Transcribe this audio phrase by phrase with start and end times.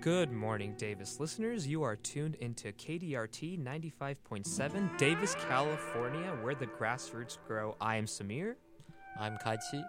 [0.00, 1.66] Good morning, Davis listeners.
[1.66, 7.76] You are tuned into KDRT 95.7, Davis, California, where the grassroots grow.
[7.82, 8.54] I am Samir.
[9.18, 9.84] I'm Kaichi.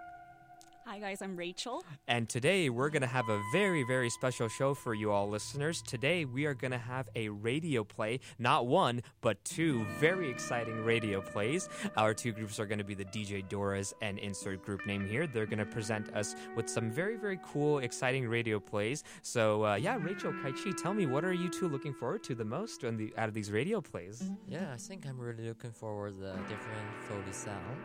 [0.91, 1.85] Hi, guys, I'm Rachel.
[2.09, 5.81] And today we're going to have a very, very special show for you all listeners.
[5.81, 10.83] Today we are going to have a radio play, not one, but two very exciting
[10.83, 11.69] radio plays.
[11.95, 15.27] Our two groups are going to be the DJ Doras and insert group name here.
[15.27, 19.05] They're going to present us with some very, very cool, exciting radio plays.
[19.21, 22.43] So, uh, yeah, Rachel, Kaichi, tell me, what are you two looking forward to the
[22.43, 24.29] most in the, out of these radio plays?
[24.45, 27.77] Yeah, I think I'm really looking forward to the different Foley sound.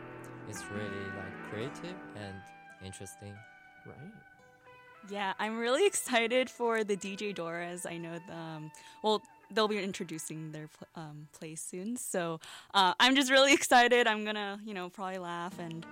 [0.49, 2.35] It's really like creative and
[2.83, 3.33] interesting.
[3.85, 3.95] Right.
[5.09, 7.89] Yeah, I'm really excited for the DJ Doras.
[7.89, 8.71] I know them.
[9.03, 12.39] Well, they'll be introducing their um, play soon, so
[12.73, 14.07] uh, I'm just really excited.
[14.07, 15.85] I'm gonna, you know, probably laugh and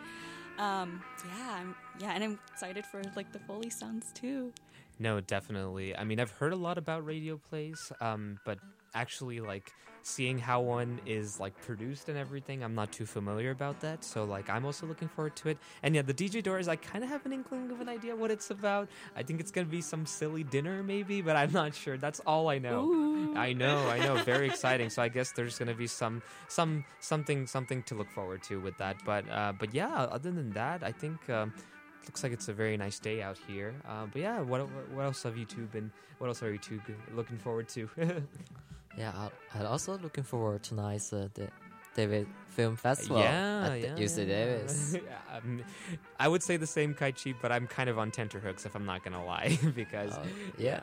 [0.58, 4.52] um, yeah, I'm yeah, and I'm excited for like the Foley sounds too.
[4.99, 5.95] No, definitely.
[5.95, 8.59] I mean, I've heard a lot about radio plays, um, but
[8.94, 9.72] actually, like
[10.06, 14.03] seeing how one is like produced and everything, I'm not too familiar about that.
[14.03, 15.58] So, like, I'm also looking forward to it.
[15.81, 18.30] And yeah, the DJ Doras, I kind of have an inkling of an idea what
[18.30, 18.88] it's about.
[19.16, 21.98] I think it's gonna be some silly dinner, maybe, but I'm not sure.
[21.98, 22.86] That's all I know.
[22.86, 23.36] Ooh.
[23.36, 24.92] I know, I know, very exciting.
[24.92, 28.77] So I guess there's gonna be some, some, something, something to look forward to with
[28.77, 28.98] that.
[29.05, 31.30] But, uh, but yeah, other than that, I think.
[31.30, 31.52] Um,
[32.05, 33.73] looks like it's a very nice day out here.
[33.88, 35.92] Uh, but yeah, what what else have you two been?
[36.20, 36.80] What else are you two
[37.15, 37.89] looking forward to?
[38.98, 41.50] Yeah, I'm also looking forward to tonight's uh, the
[41.95, 44.26] Davis Film Festival yeah, at yeah, UC yeah.
[44.26, 44.95] Davis.
[45.33, 45.61] Um,
[46.20, 49.04] I would say the same, Kaichi, but I'm kind of on tenterhooks if I'm not
[49.04, 50.22] gonna lie, because Oh,
[50.58, 50.80] yeah.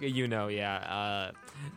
[0.00, 1.32] yeah, you know, yeah, uh,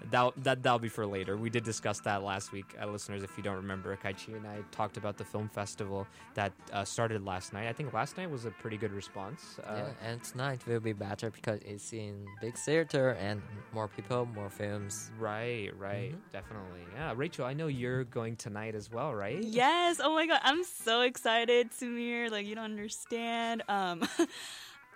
[0.10, 1.38] that that that'll be for later.
[1.38, 3.22] We did discuss that last week, uh, listeners.
[3.24, 7.24] If you don't remember, Kaichi and I talked about the film festival that uh, started
[7.26, 7.68] last night.
[7.68, 9.60] I think last night was a pretty good response.
[9.68, 9.74] Uh,
[10.04, 13.42] yeah, and tonight will be better because it's in big theater and
[13.74, 15.12] more people, more films.
[15.20, 16.32] Right, right, Mhm.
[16.32, 16.82] definitely.
[16.96, 19.42] Yeah, Rachel, I know you're going tonight as well, right?
[19.42, 20.00] Yes.
[20.04, 22.30] Oh my god, I'm so excited, Samir.
[22.30, 23.64] Like you don't understand.
[23.68, 24.04] Um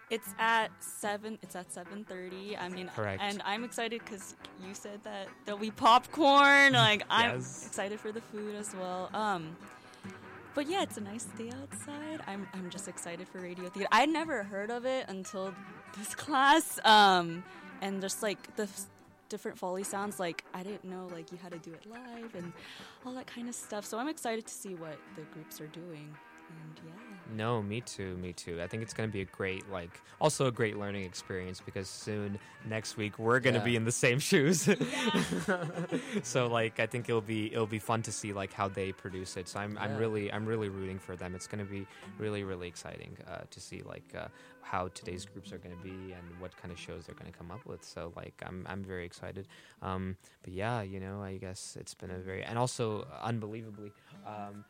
[0.09, 1.37] It's at seven.
[1.43, 2.57] It's at seven thirty.
[2.57, 3.21] I mean, Correct.
[3.21, 4.33] and I'm excited because
[4.67, 6.73] you said that there'll be popcorn.
[6.79, 9.09] Like I'm excited for the food as well.
[9.13, 9.55] Um,
[10.55, 12.21] but yeah, it's a nice day outside.
[12.25, 13.87] I'm I'm just excited for radio theater.
[13.91, 15.53] I never heard of it until
[15.97, 16.79] this class.
[16.83, 17.43] Um,
[17.81, 18.67] and just like the
[19.29, 22.51] different foley sounds, like I didn't know like you had to do it live and
[23.05, 23.85] all that kind of stuff.
[23.85, 26.15] So I'm excited to see what the groups are doing.
[26.49, 27.35] And yeah.
[27.35, 28.59] No, me too, me too.
[28.59, 31.87] I think it's going to be a great, like, also a great learning experience because
[31.87, 33.65] soon next week we're going to Yeah.
[33.65, 34.67] be in the same shoes.
[36.23, 39.37] so, like, I think it'll be it'll be fun to see like how they produce
[39.37, 39.47] it.
[39.47, 41.35] So I'm I'm really I'm really rooting for them.
[41.35, 41.85] It's going to be
[42.17, 44.27] really really exciting uh, to see like uh,
[44.71, 47.37] how today's groups are going to be and what kind of shows they're going to
[47.37, 47.83] come up with.
[47.83, 49.47] So, like, I'm I'm very excited.
[49.81, 53.91] Um, but yeah, you know, I guess it's been a very and also unbelievably.
[54.27, 54.63] Um,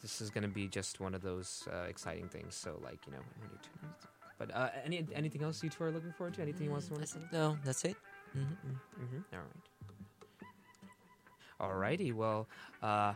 [0.00, 2.54] this is going to be just one of those uh, exciting things.
[2.54, 3.88] So, like you know, when you tune in-
[4.38, 6.42] but uh, any anything else you two are looking forward to?
[6.42, 7.20] Anything you want to Mm, I want to say?
[7.32, 7.96] no, that's it.
[8.32, 8.40] hmm
[9.02, 9.36] Mm-hmm.
[11.60, 11.98] All right.
[12.00, 12.12] Alrighty.
[12.12, 12.48] Well,
[12.82, 13.14] uh,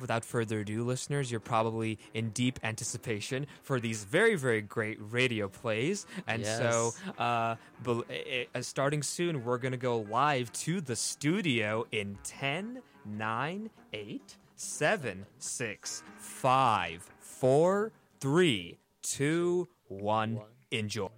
[0.00, 5.48] without further ado, listeners, you're probably in deep anticipation for these very, very great radio
[5.48, 6.06] plays.
[6.26, 10.96] And so, uh, bel- eh, eh, starting soon, we're going to go live to the
[10.96, 20.40] studio in 10, 9, 8, 7, 6, 5, 4, 3, 2, 1.
[20.70, 21.08] Enjoy.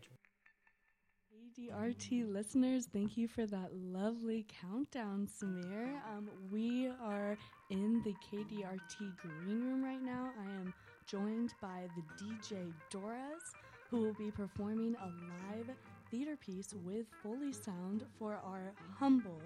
[1.62, 5.94] KDRT listeners, thank you for that lovely countdown, Samir.
[6.11, 7.37] Um, we are
[7.70, 10.31] in the KDRT green room right now.
[10.41, 10.75] I am
[11.06, 13.55] joined by the DJ Doras,
[13.91, 15.70] who will be performing a live
[16.11, 19.43] theater piece with Foley sound for our humble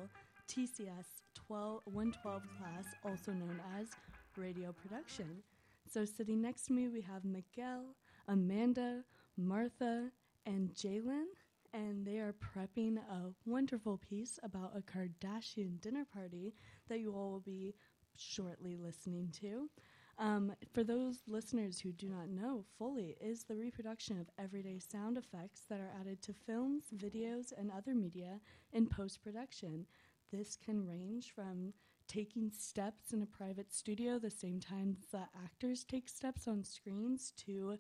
[0.48, 3.88] TCS 12, 112 class, also known as
[4.36, 5.42] radio production.
[5.92, 7.82] So, sitting next to me, we have Miguel,
[8.28, 9.02] Amanda,
[9.36, 10.10] Martha,
[10.46, 11.24] and Jalen,
[11.76, 16.54] and they are prepping a wonderful piece about a Kardashian dinner party
[16.88, 17.74] that you all will be
[18.16, 19.68] shortly listening to.
[20.18, 25.18] Um, for those listeners who do not know, Foley is the reproduction of everyday sound
[25.18, 28.40] effects that are added to films, videos, and other media
[28.72, 29.86] in post production.
[30.32, 31.74] This can range from
[32.08, 37.32] taking steps in a private studio the same time the actors take steps on screens
[37.36, 37.76] to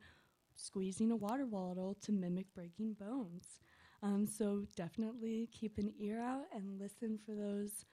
[0.54, 3.60] squeezing a water bottle to mimic breaking bones.
[4.02, 7.84] Um, so definitely keep an ear out and listen for those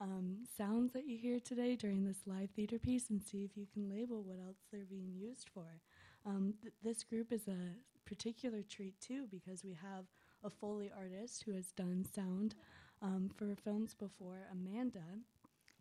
[0.00, 3.66] um, sounds that you hear today during this live theater piece and see if you
[3.72, 5.80] can label what else they're being used for.
[6.26, 10.06] Um, th- this group is a particular treat too because we have
[10.44, 12.54] a Foley artist who has done sound
[13.00, 14.48] um, for films before.
[14.50, 15.04] Amanda.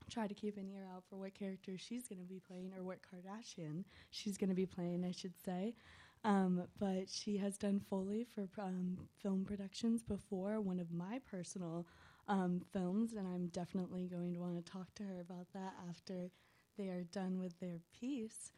[0.09, 2.83] Try to keep an ear out for what character she's going to be playing, or
[2.83, 5.73] what Kardashian she's going to be playing, I should say.
[6.23, 11.87] Um, but she has done Foley for um, film productions before, one of my personal
[12.27, 16.29] um, films, and I'm definitely going to want to talk to her about that after
[16.77, 18.51] they are done with their piece.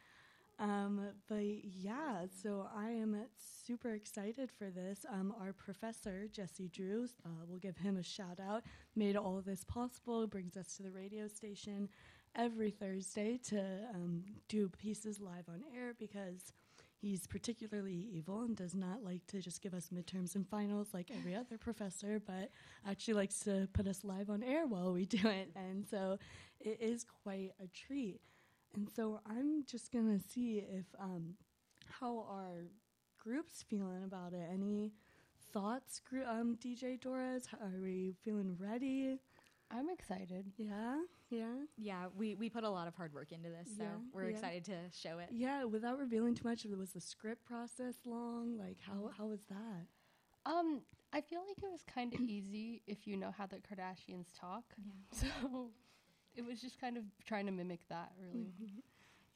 [0.59, 3.15] Um, but yeah, so I am
[3.65, 5.05] super excited for this.
[5.11, 8.63] Um, our professor, Jesse Drews, uh, we'll give him a shout out,
[8.95, 11.89] made all this possible, brings us to the radio station
[12.35, 13.59] every Thursday to
[13.93, 16.51] um, do pieces live on air because
[17.03, 21.11] he's particularly evil and does not like to just give us midterms and finals like
[21.13, 22.49] every other professor, but
[22.87, 25.49] actually likes to put us live on air while we do it.
[25.53, 26.17] And so
[26.61, 28.21] it is quite a treat.
[28.73, 31.33] And so I'm just going to see if um,
[31.99, 32.69] how our
[33.21, 34.47] group's feeling about it.
[34.51, 34.93] Any
[35.51, 37.47] thoughts, gr- um, DJ Doras?
[37.61, 39.19] Are we feeling ready?
[39.69, 40.45] I'm excited.
[40.57, 40.99] Yeah,
[41.33, 44.23] yeah, Yeah, we, we put a lot of hard work into this, so Yeah, we're
[44.29, 44.35] yeah.
[44.35, 45.29] excited to show it.
[45.31, 45.63] yeah.
[45.65, 48.57] Without revealing too much, was the script process long?
[48.57, 49.87] Like, how how was that?
[50.45, 50.81] Um,
[51.13, 54.63] I feel like it was kind of easy if you know how the Kardashians talk.
[54.77, 54.91] Yeah.
[55.53, 55.69] So
[56.35, 58.47] it was just kind of trying to mimic that, really.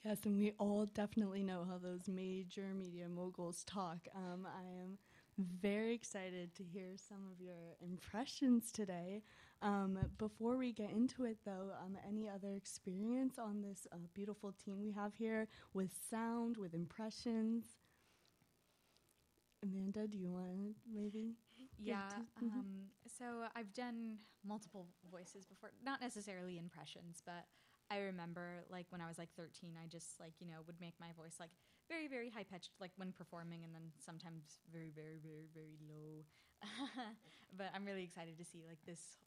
[0.04, 4.08] Yes, and we all definitely know how those major media moguls talk.
[4.16, 4.98] Um, I am
[5.38, 9.22] very excited to hear some of your impressions today.
[9.62, 14.54] Um, before we get into it, though, um, any other experience on this uh, beautiful
[14.64, 17.66] team we have here with sound, with impressions?
[19.64, 21.34] Amanda, do you want to maybe?
[21.80, 22.10] Yeah.
[22.42, 27.46] Um, so I've done multiple voices before, not necessarily impressions, but
[27.90, 30.94] I remember like when I was like 13, I just like, you know, would make
[31.00, 31.52] my voice like
[31.90, 36.26] very, very high pitched, like when performing, and then sometimes very, very, very, very low.
[37.58, 39.18] but I'm really excited to see like this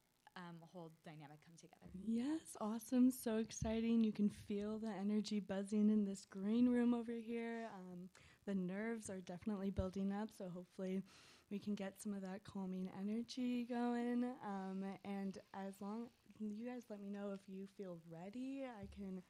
[0.49, 1.91] um, whole dynamic come together.
[2.07, 3.11] Yes, awesome.
[3.11, 4.05] So exciting.
[4.05, 7.69] You can feel the energy buzzing in this green room over here.
[7.75, 8.09] Um,
[8.47, 11.03] the nerves are definitely building up, so hopefully
[11.51, 14.25] we can get some of that calming energy going.
[14.45, 16.07] Um, and as long
[16.41, 19.23] you guys let me know if you feel ready, I can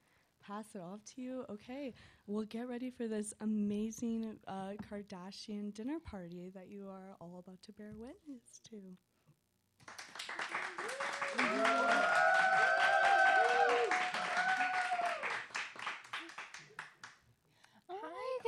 [0.46, 1.44] pass it off to you.
[1.50, 1.92] Okay,
[2.26, 7.62] we'll get ready for this amazing uh, Kardashian dinner party that you are all about
[7.64, 8.76] to bear witness to.
[9.86, 10.40] Hi, goodness.
[10.40, 10.80] Hi.
[10.80, 11.42] Oh my Oh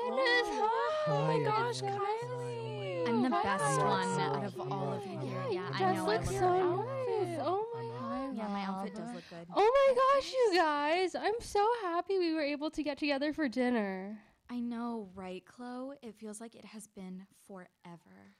[0.05, 1.05] oh.
[1.09, 1.83] Oh gosh.
[1.83, 3.09] Kylie.
[3.09, 3.85] I'm the Hi, best Kylie.
[3.87, 5.23] one so out of all of you cute.
[5.23, 5.45] here.
[5.51, 6.05] Yeah, I Dress know.
[6.09, 7.29] I looks look so great.
[7.29, 7.39] nice.
[7.45, 8.37] Oh my god.
[8.37, 9.47] Yeah, my outfit does look good.
[9.55, 11.15] Oh my gosh, you guys.
[11.15, 14.19] I'm so happy we were able to get together for dinner.
[14.51, 15.95] I know, right, Khloé?
[16.03, 18.35] It feels like it has been forever.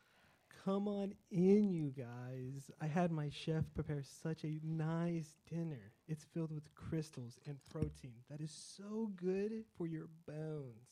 [0.65, 2.71] Come on in, you guys.
[2.81, 5.91] I had my chef prepare such a nice dinner.
[6.07, 10.87] It's filled with crystals and protein that is so good for your bones.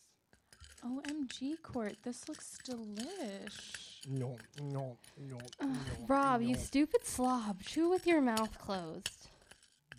[0.85, 4.07] OMG, Court, this looks delish.
[4.09, 6.07] No, no, no, Ugh, no.
[6.09, 6.49] Rob, no.
[6.49, 7.63] you stupid slob.
[7.63, 9.29] Chew with your mouth closed.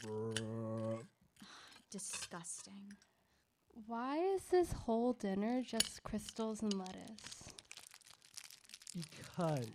[0.04, 1.00] Bruh.
[1.92, 2.94] Disgusting.
[3.88, 7.51] Why is this whole dinner just crystals and lettuce?
[8.96, 9.68] Because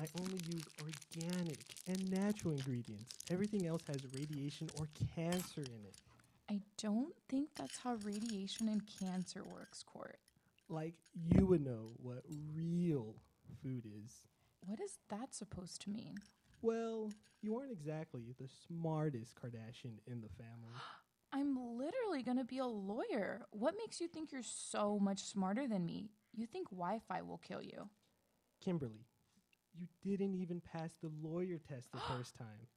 [0.00, 3.14] I only use organic and natural ingredients.
[3.30, 5.94] Everything else has radiation or cancer in it.
[6.50, 10.18] I don't think that's how radiation and cancer works, Court.
[10.68, 12.22] Like you would know what
[12.54, 13.14] real
[13.62, 14.22] food is.
[14.66, 16.16] What is that supposed to mean?
[16.62, 17.10] Well,
[17.42, 20.74] you aren't exactly the smartest Kardashian in the family.
[21.32, 23.46] I'm literally going to be a lawyer.
[23.50, 26.10] What makes you think you're so much smarter than me?
[26.34, 27.88] You think Wi Fi will kill you?
[28.62, 29.06] Kimberly,
[30.02, 32.68] you didn't even pass the lawyer test the first time.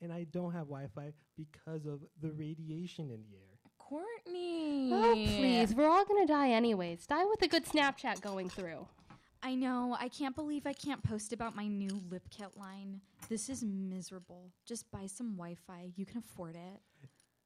[0.00, 3.52] And I don't have Wi Fi because of the radiation in the air.
[3.80, 4.90] Kourtney.
[4.90, 5.74] Oh, please.
[5.74, 7.06] We're all going to die anyways.
[7.06, 8.86] Die with a good Snapchat going through.
[9.44, 9.96] I know.
[10.00, 13.00] I can't believe I can't post about my new lip kit line.
[13.28, 14.50] This is miserable.
[14.66, 15.92] Just buy some Wi Fi.
[15.96, 16.80] You can afford it.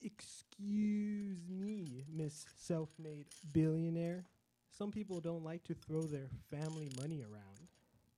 [0.03, 4.25] Excuse me, Miss Self Made Billionaire.
[4.71, 7.66] Some people don't like to throw their family money around.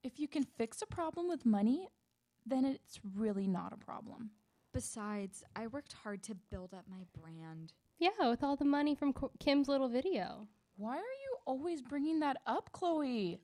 [0.09, 1.87] If you can fix a problem with money,
[2.47, 4.31] then it's really not a problem.
[4.73, 7.75] Besides, I worked hard to build up my brand.
[7.99, 10.49] Yeah, with all the money from Ko- Kim's little video.
[10.79, 13.39] Why are you always bringing that up, Khloé?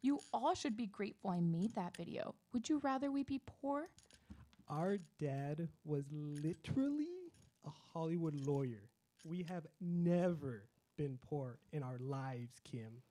[0.00, 2.36] You all should be grateful I made that video.
[2.52, 3.88] Would you rather we be poor?
[4.68, 7.32] Our dad was literally
[7.66, 8.90] a Hollywood lawyer.
[9.24, 13.02] We have never been poor in our lives, Kim.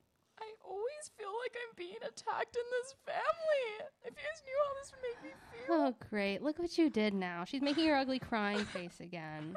[1.06, 3.88] I feel like I'm being attacked in this family.
[4.04, 5.74] If you guys knew how this would make me feel.
[5.74, 6.42] Oh, great.
[6.42, 7.44] Look what you did now.
[7.44, 9.56] She's making her ugly crying face again.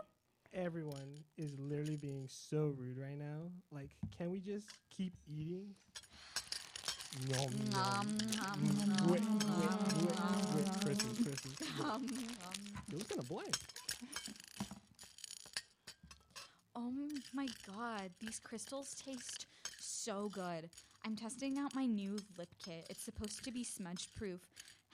[0.53, 3.51] Everyone is literally being so rude right now.
[3.71, 5.67] Like, can we just keep eating?
[7.29, 8.17] Nom, nom.
[9.07, 9.29] Wait, wait,
[9.59, 10.15] wait,
[10.55, 10.85] wait.
[10.85, 11.55] Christmas, Christmas.
[12.91, 13.55] It was kind of blank.
[16.75, 16.93] Oh
[17.33, 19.47] my god, these crystals taste
[20.09, 20.71] so good.
[21.05, 22.87] I'm testing out my new lip kit.
[22.89, 24.39] It's supposed to be smudge proof.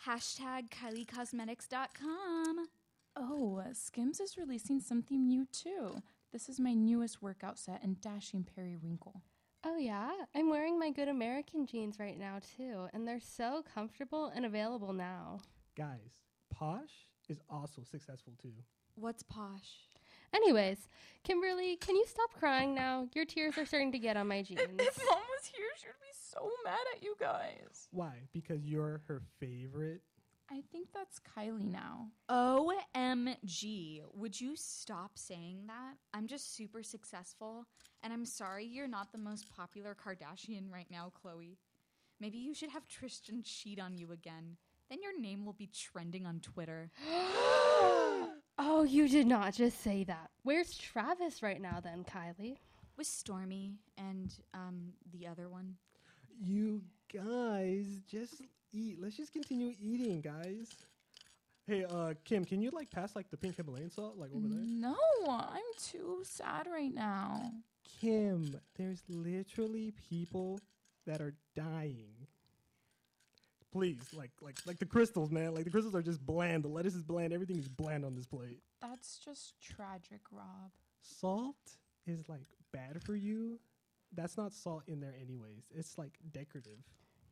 [0.06, 2.68] Hashtag KylieCosmetics.com.
[3.16, 6.02] Oh, Skims is releasing something new too.
[6.34, 9.22] This is my newest workout set in Dashing Periwinkle.
[9.64, 10.12] Oh, yeah?
[10.36, 14.92] I'm wearing my Good American jeans right now, too, and they're so comfortable and available
[14.92, 15.40] now.
[15.78, 16.20] Guys,
[16.54, 18.54] Poosh is also successful too.
[18.96, 19.95] What's Poosh?
[20.34, 20.88] Anyways,
[21.24, 23.08] Kimberly, can you stop crying now?
[23.14, 24.62] Your tears are starting to get on my jeans.
[24.62, 27.88] If, if mom was here, she would be so mad at you guys.
[27.92, 28.14] Why?
[28.34, 30.02] Because you're her favorite.
[30.52, 32.10] I think that's Kylie now.
[32.30, 34.04] OMG.
[34.14, 35.96] Would you stop saying that?
[36.14, 37.66] I'm just super successful,
[38.04, 41.58] and I'm sorry you're not the most popular Kardashian right now, Khloé.
[42.20, 44.58] Maybe you should have Tristan cheat on you again.
[44.90, 46.92] Then your name will be trending on Twitter.
[48.58, 50.30] Oh, you did not just say that.
[50.44, 52.58] Where's Travis right now, then, Kylie?
[52.98, 55.76] With Stormi and um the other one.
[56.42, 56.82] You
[57.14, 58.98] guys just eat.
[59.02, 60.70] Let's just continue eating, guys.
[61.68, 64.60] Hey, uh, Kim, can you like pass like the pink Himalayan salt like over there?
[64.62, 64.96] No,
[65.28, 67.52] I'm too sad right now.
[68.00, 70.60] Kim, there's literally people
[71.06, 72.15] that are dying.
[73.72, 75.54] Please, like like like the crystals, man.
[75.54, 76.64] Like the crystals are just bland.
[76.64, 77.34] The lettuce is bland.
[77.34, 78.60] Everything is bland on this plate.
[78.82, 80.72] That's just tragic, Rob.
[81.02, 81.56] Salt
[82.08, 83.60] is like bad for you.
[84.14, 85.66] That's not salt in there anyways.
[85.74, 86.80] It's like decorative.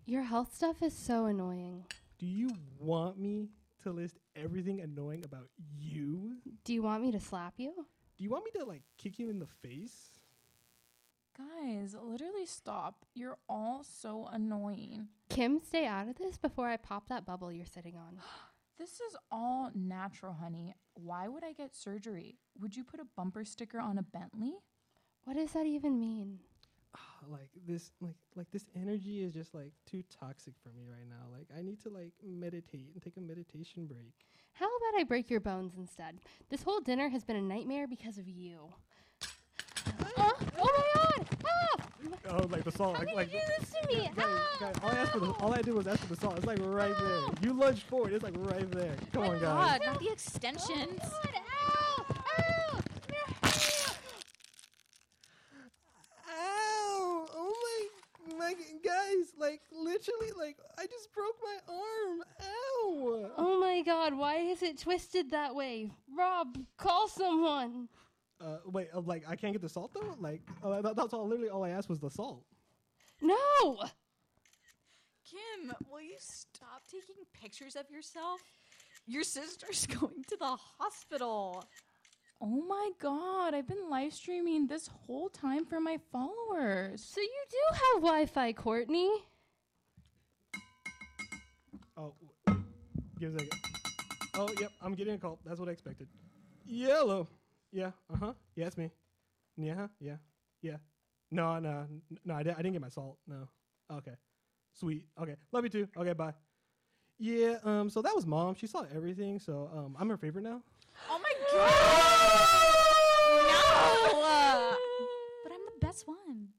[0.05, 1.85] Your health stuff is so annoying.
[2.19, 3.49] Do you want me
[3.83, 5.47] to list everything annoying about
[5.77, 6.37] you?
[6.65, 7.73] Do you want me to slap you?
[8.17, 10.19] Do you want me to like kick you in the face?
[11.37, 13.05] Guys, literally stop.
[13.15, 15.07] You're all so annoying.
[15.29, 18.19] Kim, stay out of this before I pop that bubble you're sitting on.
[18.79, 20.73] This is all natural, honey.
[20.95, 22.39] Why would I get surgery?
[22.59, 24.55] Would you put a bumper sticker on a Bentley?
[25.25, 26.39] What does that even mean?
[26.97, 26.99] Ah,
[27.29, 31.31] like this like like this energy is just like too toxic for me right now.
[31.31, 34.13] Like I need to like meditate and take a meditation break.
[34.53, 36.17] How about I break your bones instead?
[36.49, 38.73] This whole dinner has been a nightmare because of you.
[39.85, 40.32] Oh my god!
[41.45, 41.83] Ah!
[42.29, 44.09] Oh, like the salt, How like like you do this to me?
[44.15, 44.25] Guys,
[44.59, 46.37] guys, all I asked for the, all I did was ask for the salt.
[46.37, 47.19] It's like right there.
[47.41, 48.13] You lunged forward.
[48.13, 48.95] It's like right there.
[49.11, 49.41] Come on, guys.
[49.41, 51.01] God, not the extensions.
[51.01, 52.05] Ow!
[52.39, 52.81] Ow!
[56.29, 57.27] Ow!
[57.35, 57.53] Oh
[58.29, 58.53] my, my
[58.83, 59.33] guys!
[59.37, 62.23] Like literally, like I just broke my arm.
[62.41, 63.31] Ow!
[63.37, 65.91] Oh my god, why is it twisted that way?
[66.15, 67.89] Rob, call someone.
[68.43, 70.15] Uh, wait, uh, like I can't get the salt though.
[70.19, 71.27] Like uh, that, that's all.
[71.27, 72.43] Literally, all I asked was the salt.
[73.21, 73.79] No!
[75.29, 78.41] Kim, will you stop taking pictures of yourself?
[79.07, 81.63] Your sister's going to the hospital.
[82.41, 87.01] Oh my god, I've been live streaming this whole time for my followers.
[87.01, 89.09] So you do have Wi Fi, Kourtney?
[91.95, 92.13] Oh,
[92.45, 92.63] w-
[93.19, 93.59] give a second.
[94.35, 95.39] Oh, yep, I'm getting a call.
[95.45, 96.07] That's what I expected.
[96.65, 97.29] Yellow.
[97.73, 97.91] Yeah.
[98.11, 98.33] Uh huh.
[98.55, 98.91] Yeah, it's me.
[99.57, 99.73] Yeah.
[99.75, 100.17] huh, Yeah.
[100.61, 100.77] Yeah.
[101.31, 101.87] No, no,
[102.23, 102.35] no.
[102.35, 103.17] I, di- I didn't get my salt.
[103.27, 103.47] No.
[103.91, 104.13] Okay.
[104.73, 105.07] Sweet.
[105.19, 105.35] Okay.
[105.51, 105.87] Love you too.
[105.97, 106.13] Okay.
[106.13, 106.33] Bye.
[107.17, 107.57] Yeah.
[107.63, 107.89] Um.
[107.89, 108.55] So that was mom.
[108.55, 109.39] She saw everything.
[109.39, 109.97] So um.
[109.99, 110.61] I'm her favorite now.
[111.09, 111.71] Oh my god!
[113.49, 114.77] no!
[115.43, 116.49] But I'm the best one.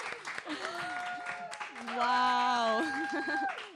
[1.96, 2.82] Wow.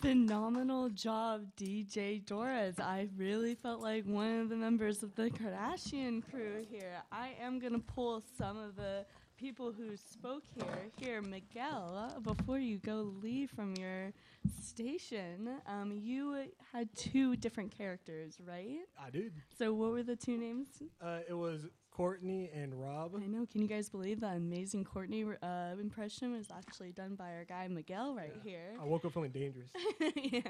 [0.00, 2.80] Phenomenal job, DJ Doras.
[2.80, 7.02] I really felt like one of the members of the Kardashian crew here.
[7.12, 9.04] I am going to pull some of the
[9.36, 10.86] people who spoke here.
[10.96, 14.14] Here, Miguel, before you go leave from your
[14.62, 18.78] station, um, you had two different characters, right?
[18.98, 19.34] I did.
[19.58, 20.68] So, what were the two names?
[21.02, 21.18] Uh.
[21.28, 21.66] It was
[22.00, 23.12] Kourtney and Rob.
[23.16, 23.46] I know.
[23.50, 27.68] Can you guys believe that amazing Kourtney uh, impression was actually done by our guy
[27.68, 28.72] Miguel right here?
[28.80, 29.68] I woke up feeling dangerous.
[30.16, 30.40] yeah,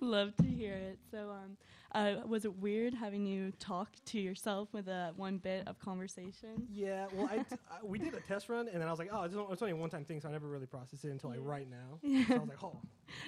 [0.00, 0.98] love to hear it.
[1.10, 1.58] So, um,
[1.92, 6.66] uh, was it weird having you talk to yourself with a one bit of conversation?
[6.72, 9.10] Yeah, well, I, t- I we did a test run, and then I was like,
[9.12, 11.40] oh, it's, it's only a one-time thing, so I never really processed it until like
[11.42, 11.98] right now.
[12.28, 12.80] So I was like, oh,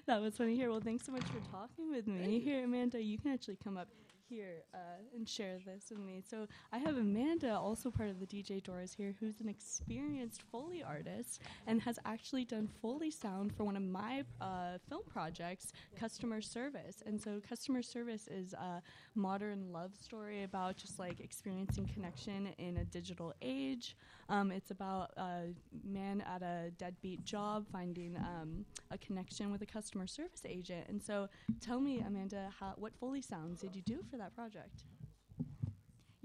[0.07, 0.71] That was funny hear.
[0.71, 2.41] Well, thanks so much for talking with me.
[2.41, 3.89] Here, Amanda, you can actually come up
[4.29, 4.79] here uh,
[5.15, 6.23] and share this with me.
[6.29, 10.83] So I have Amanda, also part of the DJ Doras here, who's an experienced Foley
[10.83, 16.41] artist and has actually done Foley sound for one of my uh, film projects, Customer
[16.41, 17.03] Service.
[17.07, 18.83] And so Customer Service is a
[19.15, 23.97] modern love story about just like experiencing connection in a digital age.
[24.29, 25.55] Um, it's about a
[25.85, 30.87] man at a deadbeat job finding um, a connection with a customer service agent.
[30.89, 31.29] And so
[31.61, 34.85] tell me, Amanda, how, what Foley sounds did you do for that project?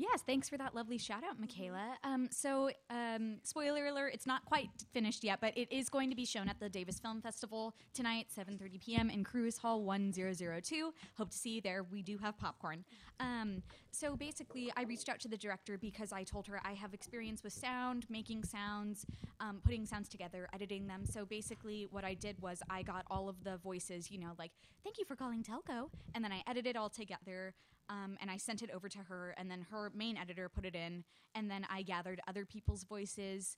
[0.02, 1.96] Yes, thanks for that lovely shout out, Michaela.
[2.04, 6.16] Um, so, um, spoiler alert, it's not quite finished yet, but it is going to
[6.16, 9.12] be shown at the Davis Film Festival tonight, 7.30 p.m.
[9.12, 10.92] in Cruess Hall 1002.
[11.20, 11.84] Hope to see you there.
[11.84, 12.84] We do have popcorn.
[13.20, 16.96] Um, so basically, I reached out to the director because I told her I have
[16.96, 19.06] experience with sound, making sounds,
[19.40, 21.06] um, putting sounds together, editing them.
[21.06, 24.52] So basically, what I did was I got all of the voices, you know, like,
[24.84, 27.54] thank you for calling Telco, and then I edited all together.
[27.92, 30.76] Um, and I sent it over to her, and then her main editor put it
[30.76, 31.04] in,
[31.36, 33.58] and then I gathered other people's voices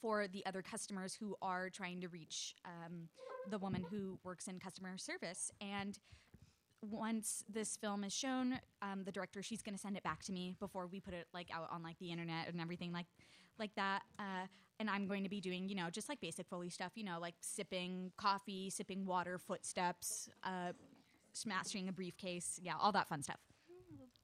[0.00, 3.08] for the other customers who are trying to reach um,
[3.50, 5.50] the woman who works in customer service.
[5.60, 5.98] And
[6.80, 10.32] once this film is shown, um, the director she's going to send it back to
[10.32, 13.06] me before we put it like out on like the internet and everything like
[13.58, 14.02] like that.
[14.18, 14.46] Uh,
[14.78, 17.18] and I'm going to be doing you know just like basic foley stuff, you know
[17.20, 20.72] like sipping coffee, sipping water, footsteps, uh,
[21.34, 23.38] smashing a briefcase, yeah, all that fun stuff.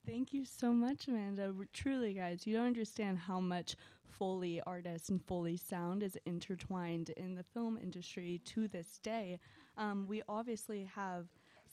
[0.06, 1.52] Thank you so much, Amanda.
[1.72, 3.76] Truly, guys, you don't understand how much
[4.08, 9.38] Foley artists and Foley sound is intertwined in the film industry to this day.
[9.76, 11.26] Um, we obviously have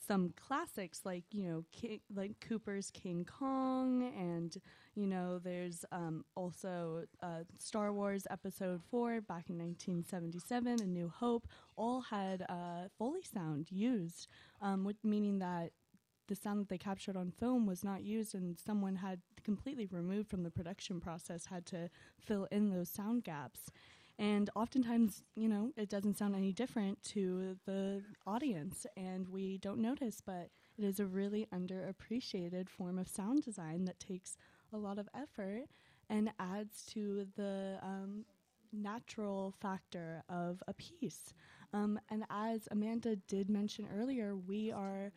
[0.06, 4.56] some classics like you know Ki- like Cooper's King Kong, and
[4.98, 11.08] you know there's um, also uh, Star Wars Episode Four back in 1977, A New
[11.08, 11.46] Hope.
[11.76, 14.26] All had uh, Foley sound used,
[14.60, 15.70] um, with, meaning that
[16.26, 20.28] the sound that they captured on film was not used and someone had completely removed
[20.28, 23.70] from the production process had to fill in those sound gaps
[24.18, 29.80] and oftentimes you know it doesn't sound any different to the audience and we don't
[29.80, 34.36] notice but it is a really underappreciated form of sound design that takes
[34.72, 35.64] a lot of effort
[36.10, 38.24] and adds to the um,
[38.72, 41.32] natural factor of a piece
[41.72, 45.12] um, and as amanda did mention earlier we are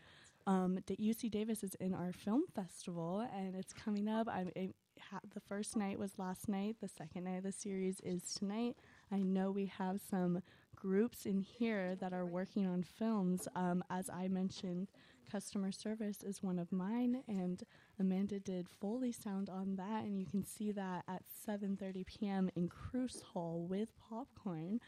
[0.48, 4.28] um, UC Davis is in our film festival, and it's coming up.
[4.28, 4.52] I'm,
[5.00, 6.78] ha- the first night was last night.
[6.82, 8.76] The second night of the series is tonight.
[9.12, 10.42] I know we have some
[10.76, 13.48] groups in here that are working on films.
[13.56, 14.88] Um, as I mentioned,
[15.32, 17.63] customer service is one of mine, and
[18.00, 22.50] Amanda did Foley sound on that, and you can see that at 7:30 p.m.
[22.56, 24.82] in Cruess Hall with popcorn.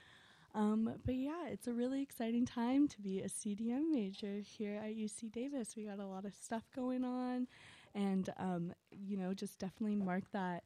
[0.56, 4.96] Um, but yeah, it's a really exciting time to be a CDM major here at
[4.96, 5.76] UC Davis.
[5.76, 7.48] We got a lot of stuff going on,
[7.96, 10.64] and um, you know, just definitely mark that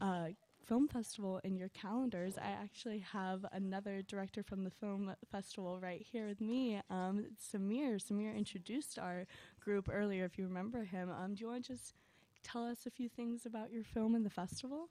[0.00, 0.28] uh,
[0.64, 2.38] film festival in your calendars.
[2.38, 7.96] I actually have another director from the film festival right here with me, um, Samir.
[7.96, 9.26] Samir introduced our
[9.60, 11.10] group earlier, if you remember him.
[11.10, 11.94] Um, do you want to just
[12.42, 14.88] tell us a few things about your film and the festival?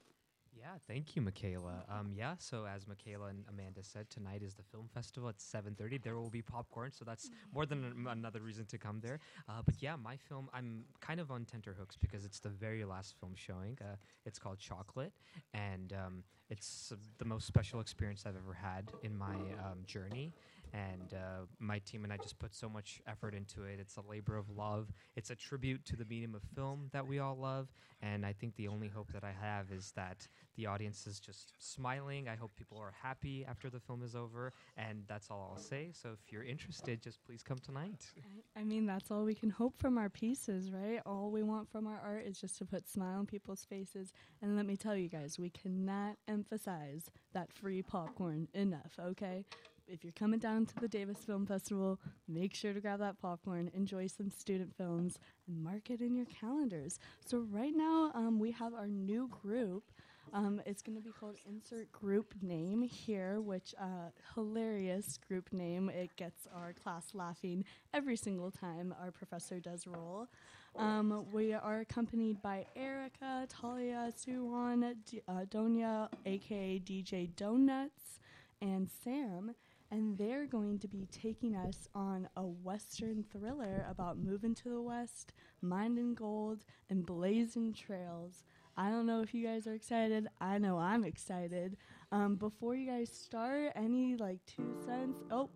[0.56, 1.84] Yeah, thank you, Michaela.
[1.90, 5.98] Um, yeah, so as Michaela and Amanda said, tonight is the film festival at 7:30.
[6.02, 9.20] There will be popcorn, so that's more than an- another reason to come there.
[9.50, 13.16] Uh, but yeah, my film, I'm kind of on tenterhooks because it's the very last
[13.20, 13.78] film showing.
[13.82, 15.14] Uh, it's called Chocolate,
[15.54, 19.36] and um, it's uh, the most special experience I've ever had in my
[19.66, 20.34] um, journey.
[20.74, 23.78] And uh, my team and I just put so much effort into it.
[23.80, 24.92] It's a labor of love.
[25.16, 27.68] It's a tribute to the medium of film that we all love.
[28.02, 31.54] And I think the only hope that I have is that the audience is just
[31.60, 32.28] smiling.
[32.28, 34.52] I hope people are happy after the film is over.
[34.76, 35.92] And that's all I'll say.
[35.94, 38.12] So if you're interested, just please come tonight.
[38.56, 41.02] I- I mean, that's all we can hope from our pieces, right?
[41.06, 44.12] All we want from our art is just to put smile on people's faces.
[44.42, 49.46] And let me tell you guys, we cannot emphasize that free popcorn enough, okay?
[49.88, 53.70] If you're coming down to the Davis Film Festival, make sure to grab that popcorn,
[53.74, 57.00] enjoy some student films, and mark it in your calendars.
[57.26, 59.84] So, right now, um, we have our new group.
[60.32, 65.90] Um, it's going to be called Insert Group Name here, which uh, hilarious group name.
[65.90, 70.28] It gets our class laughing every single time our professor does roll.
[70.76, 78.20] Um, we are accompanied by Erica, Talia, Suwon, D- uh, Donya, aka DJ Donuts,
[78.62, 79.54] and Sam.
[79.94, 84.82] And they're going to be taking us on a Western thriller about moving to the
[84.82, 88.44] West, minding gold, and blazing trails.
[88.76, 90.28] I don't know if you guys are excited.
[90.42, 91.78] I know I'm excited.
[92.12, 95.22] Um, before you guys start, any like two cents?
[95.30, 95.52] Oh,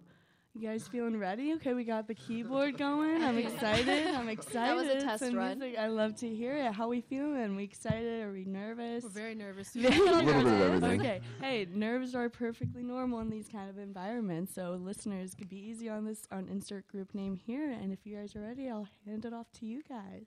[0.58, 1.54] You guys feeling ready?
[1.54, 3.22] Okay, we got the keyboard going.
[3.24, 4.08] I'm excited.
[4.08, 4.56] I'm excited.
[4.56, 5.60] That was a test Some run.
[5.60, 5.78] music.
[5.78, 6.72] I love to hear it.
[6.72, 7.56] How we feeling?
[7.56, 8.24] We excited?
[8.24, 9.04] Are we nervous?
[9.04, 9.70] We're very nervous.
[9.76, 10.84] Very little bit of nervous.
[10.84, 11.00] everything.
[11.00, 11.22] Okay.
[11.39, 14.56] Hey, nerves are perfectly normal in these kind of environments.
[14.56, 17.70] So listeners could be easy on this on insert group name here.
[17.70, 20.26] And if you guys are ready, I'll hand it off to you guys.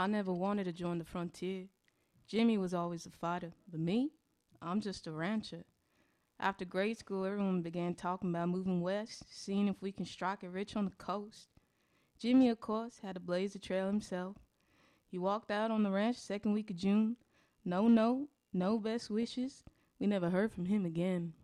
[0.00, 1.66] I never wanted to join the frontier.
[2.26, 4.12] Jimmy was always a fighter, but me,
[4.62, 5.66] I'm just a rancher.
[6.38, 10.48] After grade school, everyone began talking about moving west, seeing if we can strike it
[10.48, 11.48] rich on the coast.
[12.18, 14.38] Jimmy, of course, had to blaze the trail himself.
[15.10, 17.16] He walked out on the ranch second week of June.
[17.62, 19.64] No note, no best wishes.
[19.98, 21.34] We never heard from him again.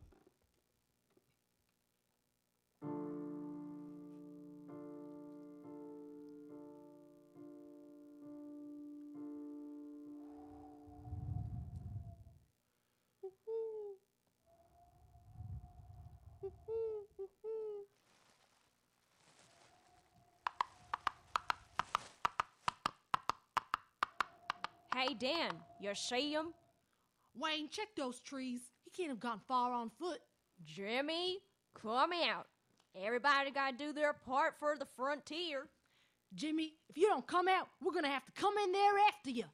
[25.19, 26.55] Dan, you see him?
[27.39, 28.61] Wayne, check those trees.
[28.85, 30.21] He can't have gone far on foot.
[30.65, 31.39] Jimmy,
[31.75, 32.47] come out.
[32.99, 35.69] Everybody got to do their part for the frontier.
[36.35, 39.45] Jimmy, if you don't come out, we're gonna have to come in there after you.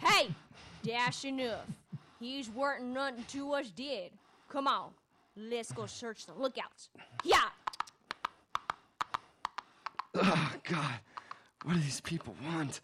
[0.00, 0.34] Hey,
[0.82, 1.66] dash enough.
[2.18, 4.10] He's worth nothing to us dead.
[4.48, 4.90] Come on,
[5.36, 6.88] let's go search the lookouts.
[7.22, 7.50] Yeah.
[10.18, 11.00] Oh, God.
[11.64, 12.80] What do these people want?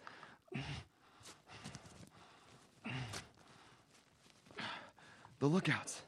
[5.39, 6.03] The lookouts.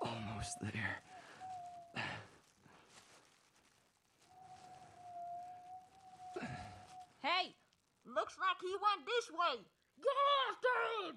[0.00, 1.02] Almost there.
[7.20, 7.54] Hey,
[8.06, 9.64] looks like he went this way.
[10.00, 10.16] Get
[10.48, 10.74] after
[11.08, 11.16] him.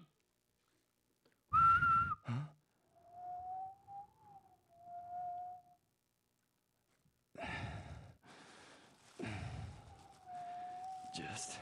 [11.14, 11.60] Just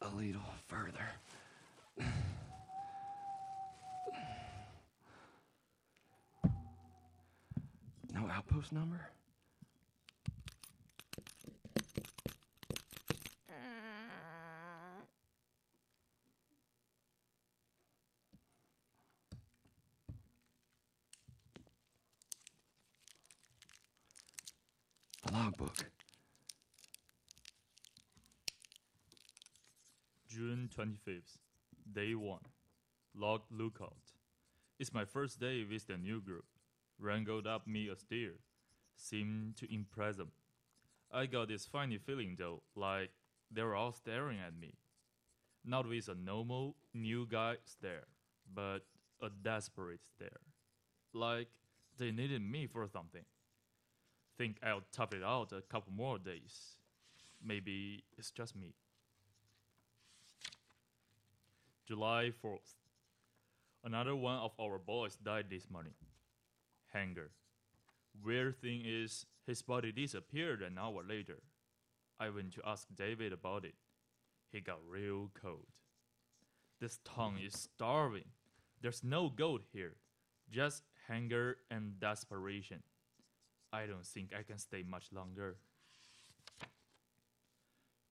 [0.00, 1.08] a little further.
[8.70, 9.00] Number?
[25.32, 25.90] Logbook.
[30.28, 31.38] June 25th,
[31.92, 32.38] day 1.
[33.14, 33.96] Log lookout.
[34.78, 36.44] It's my first day with the new group.
[36.98, 38.34] Wrangled up me a steer.
[38.96, 40.30] Seemed to impress them.
[41.12, 43.10] I got this funny feeling though, like
[43.50, 44.74] they were all staring at me.
[45.64, 48.04] Not with a normal new guy stare,
[48.52, 48.80] but
[49.20, 50.40] a desperate stare.
[51.12, 51.48] Like
[51.98, 53.24] they needed me for something.
[54.38, 56.76] Think I'll tough it out a couple more days.
[57.44, 58.74] Maybe it's just me.
[61.86, 62.76] July 4th.
[63.84, 65.92] Another one of our boys died this morning.
[66.92, 67.30] Hanger.
[68.20, 71.38] Weird thing is, his body disappeared an hour later.
[72.20, 73.74] I went to ask David about it.
[74.52, 75.66] He got real cold.
[76.80, 78.26] This town is starving.
[78.80, 79.94] There's no gold here,
[80.50, 82.82] just hunger and desperation.
[83.72, 85.56] I don't think I can stay much longer.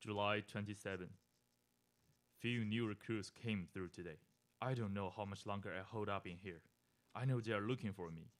[0.01, 1.07] July 27.
[2.39, 4.17] Few new recruits came through today.
[4.61, 6.61] I don't know how much longer I hold up in here.
[7.13, 8.31] I know they are looking for me.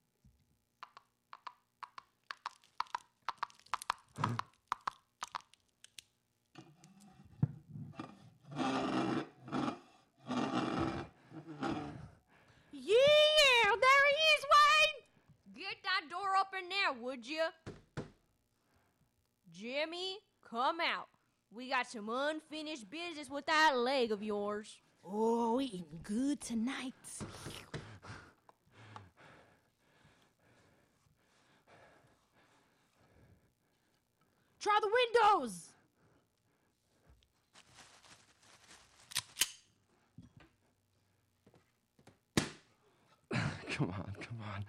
[12.74, 14.98] Yeah, there he is, Wayne.
[15.56, 17.44] Get that door open there, would you?
[19.54, 20.18] Jimmy,
[20.50, 21.08] come out.
[21.54, 24.80] We got some unfinished business with that leg of yours.
[25.04, 26.94] Oh, eating good tonight.
[34.62, 35.74] Try the windows!
[43.72, 44.66] come on, come on.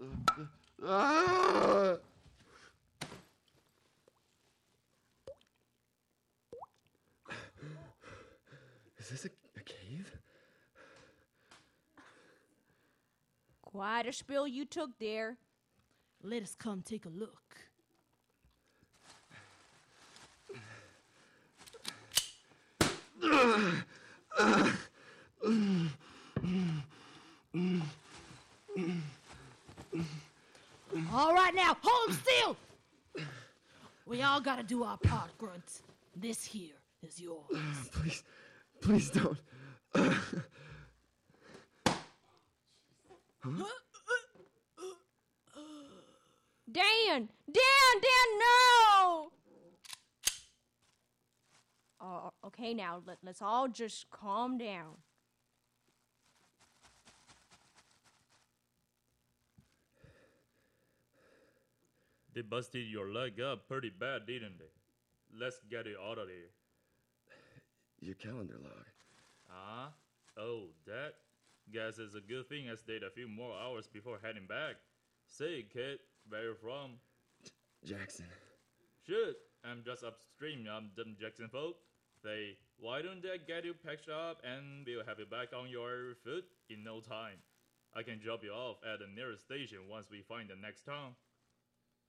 [0.00, 1.96] Uh, uh, ah!
[8.96, 10.16] Is this a, a cave?
[13.62, 15.36] Quite a spill you took there.
[16.22, 17.40] Let us come take a look.
[31.12, 32.56] All right, now hold still.
[34.06, 35.82] We all gotta do our part, grunts.
[36.14, 37.44] This here is yours.
[37.92, 38.22] Please,
[38.80, 39.38] please don't.
[46.70, 47.28] Dan!
[47.50, 48.00] Dan!
[48.00, 49.32] Dan, no!
[52.00, 54.96] Uh, okay, now let, let's all just calm down.
[62.32, 65.38] They busted your leg up pretty bad, didn't they?
[65.38, 66.50] Let's get it out of there.
[68.00, 68.86] Your calendar log.
[69.50, 69.90] Ah?
[70.38, 71.14] Oh, that?
[71.72, 74.76] Guess it's a good thing I stayed a few more hours before heading back.
[75.26, 75.98] Say, kid,
[76.30, 76.98] where you from?
[77.84, 78.26] Jackson.
[79.06, 80.66] Shit, I'm just upstream.
[80.70, 81.76] I'm them Jackson folk.
[82.22, 86.14] Say, why don't they get you packed up and we'll have you back on your
[86.22, 87.40] foot in no time?
[87.94, 91.16] I can drop you off at the nearest station once we find the next town.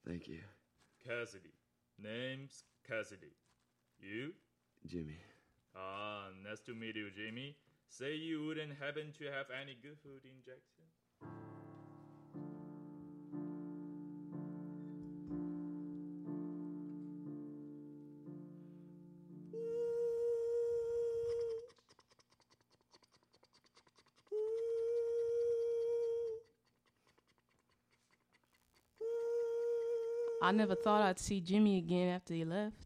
[0.06, 0.40] Thank you,
[1.04, 1.54] Cassidy.
[1.98, 3.34] Name's Cassidy.
[3.98, 4.32] You?
[4.86, 5.18] Jimmy.
[5.76, 7.56] Ah, nice to meet you, Jimmy.
[7.88, 10.71] Say you wouldn't happen to have any good food in Jackson?
[30.52, 32.84] I never thought I'd see Jimmy again after he left.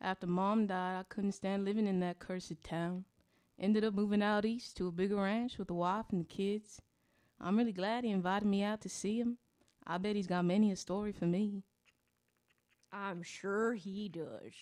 [0.00, 3.04] After mom died, I couldn't stand living in that cursed town.
[3.58, 6.80] Ended up moving out east to a bigger ranch with the wife and the kids.
[7.40, 9.38] I'm really glad he invited me out to see him.
[9.84, 11.64] I bet he's got many a story for me.
[12.92, 14.52] I'm sure he does.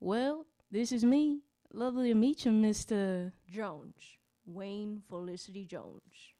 [0.00, 1.42] Well, this is me.
[1.72, 3.30] Lovely to meet you, Mr.
[3.48, 4.18] Jones.
[4.44, 6.34] Wayne Felicity Jones.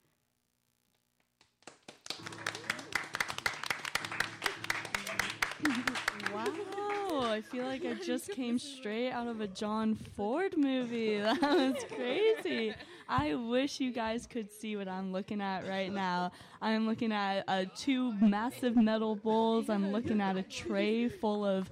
[6.55, 11.19] Wow, I feel like I just came straight out of a John Ford movie.
[11.23, 12.75] That was crazy.
[13.09, 16.33] I wish you guys could see what I'm looking at right now.
[16.63, 19.69] I'm looking at uh, two massive metal bowls.
[19.69, 21.71] I'm looking at a tray full of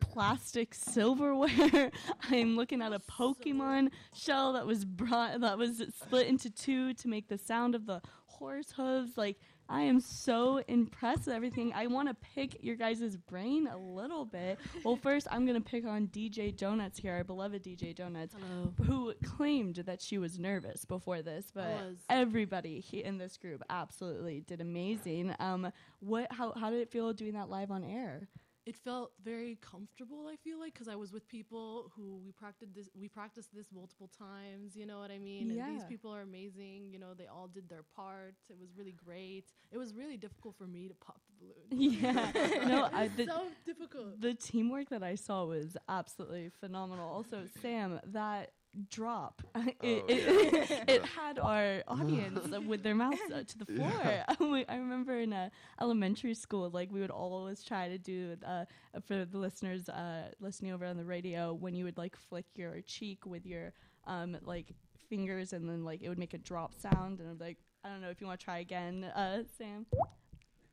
[0.00, 1.90] plastic silverware.
[2.30, 7.08] I'm looking at a Pokemon shell that was brought that was split into two to
[7.08, 9.16] make the sound of the horse hooves.
[9.16, 11.72] Like I am so impressed with everything.
[11.74, 14.58] I want to pick your guys' brain a little bit.
[14.84, 18.74] Well, first, I'm going to pick on DJ Donuts here, our beloved DJ Donuts, Hello.
[18.86, 21.66] who claimed that she was nervous before this, but
[22.10, 25.34] everybody he, in this group absolutely did amazing.
[25.38, 26.28] Um, what?
[26.30, 28.28] How, how did it feel doing that live on air?
[28.66, 30.26] It felt very comfortable.
[30.32, 32.88] I feel like because I was with people who we practiced this.
[32.98, 34.74] We practiced this multiple times.
[34.74, 35.50] You know what I mean?
[35.50, 36.90] And these people are amazing.
[36.90, 38.48] You know, they all did their parts.
[38.48, 39.52] It was really great.
[39.70, 41.54] It was really difficult for me to pop the balloon.
[42.04, 42.30] Yeah,
[42.66, 44.20] no, I, the, so difficult.
[44.20, 47.08] the teamwork that I saw was absolutely phenomenal.
[47.08, 48.52] Also, Sam, that
[48.90, 54.24] drop, it, it, it had our audience with their mouths to the floor.
[54.40, 58.64] We- I remember in uh, elementary school, like we would always try to do uh,
[59.06, 62.80] for the listeners uh, listening over on the radio when you would like flick your
[62.82, 63.72] cheek with your
[64.06, 64.66] um, like
[65.08, 68.00] fingers and then like it would make a drop sound and I'm like I don't
[68.00, 69.84] know if you want to try again, uh, Sam.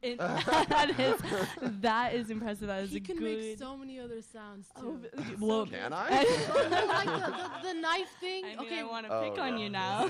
[0.02, 1.22] It, that is
[1.82, 2.68] that is impressive.
[2.68, 3.38] That is he a can good.
[3.40, 5.10] make so many other sounds Oh, too.
[5.16, 6.24] b- well, Can like I?
[6.24, 8.46] the, the, the knife thing.
[8.46, 9.64] I mean, okay, I want to Oh, pick on yeah.
[9.64, 10.10] you now.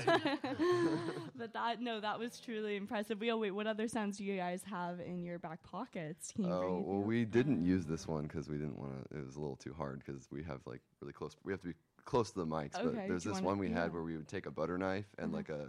[1.36, 3.20] but that no, that was truly impressive.
[3.20, 6.32] We, oh wait, what other sounds do you guys have in your back pockets?
[6.34, 7.06] Can you bring Oh anything well, up?
[7.06, 9.18] we didn't use this one because we didn't want to.
[9.18, 11.36] It was a little too hard because we have like really close.
[11.44, 11.74] We have to be
[12.04, 12.76] close to the mics.
[12.76, 13.82] Okay, But there's this one we yeah.
[13.82, 15.36] had where we would take a butter knife and Uh-huh.
[15.36, 15.68] like a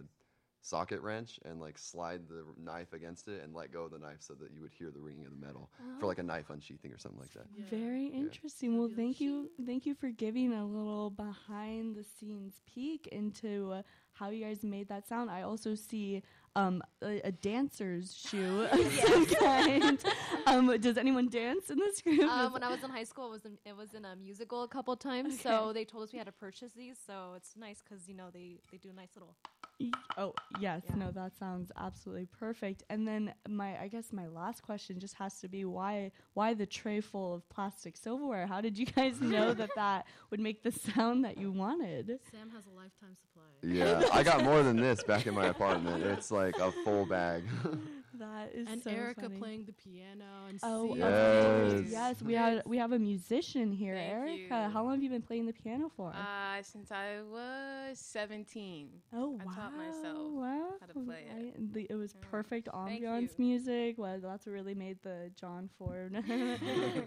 [0.64, 4.18] socket wrench and like slide the knife against it and let go of the knife
[4.20, 6.92] so that you would hear the ringing of the metal for like a knife unsheathing
[6.92, 7.46] or something like that.
[7.70, 8.78] Very interesting.
[8.78, 13.82] Well, thank you, thank you for giving a little behind the scenes peek into uh,
[14.14, 15.30] how you guys made that sound.
[15.30, 16.24] I also see
[16.56, 20.00] um, a, a dancer's shoe of some kind.
[20.46, 22.22] Um, does anyone dance in this group?
[22.24, 24.64] Um, when I was in high school, it was in, it was in a musical
[24.64, 25.42] a couple times.
[25.42, 26.98] So they told us we had to purchase these.
[27.06, 29.36] So it's nice because you know they they do a nice little.
[29.80, 32.84] Y- Oh yes, no, that sounds absolutely perfect.
[32.90, 36.66] And then my, I guess my last question just has to be why, why the
[36.68, 38.46] tray full of plastic silverware?
[38.46, 42.20] How did you guys know that that would make the sound that you wanted?
[42.32, 43.44] Sam has a lifetime supply.
[43.64, 46.04] Yeah, I got more than this back in my apartment.
[46.04, 47.44] It's like a full bag.
[48.20, 49.38] That is And so Erica funny.
[49.40, 51.02] playing the piano and Oh, singing.
[51.04, 51.82] of course.
[51.84, 51.92] Yes.
[51.92, 54.38] yes, we have we have a musician here, Thank Erica.
[54.68, 54.74] you.
[54.74, 56.10] How long have you been playing the piano for?
[56.14, 58.90] Uh, since I was 17.
[59.14, 60.74] oh I taught myself wow.
[60.80, 61.56] how to play it.
[61.58, 63.98] I- the- it was perfect ambiance music.
[63.98, 66.14] Was that's what really made the John Ford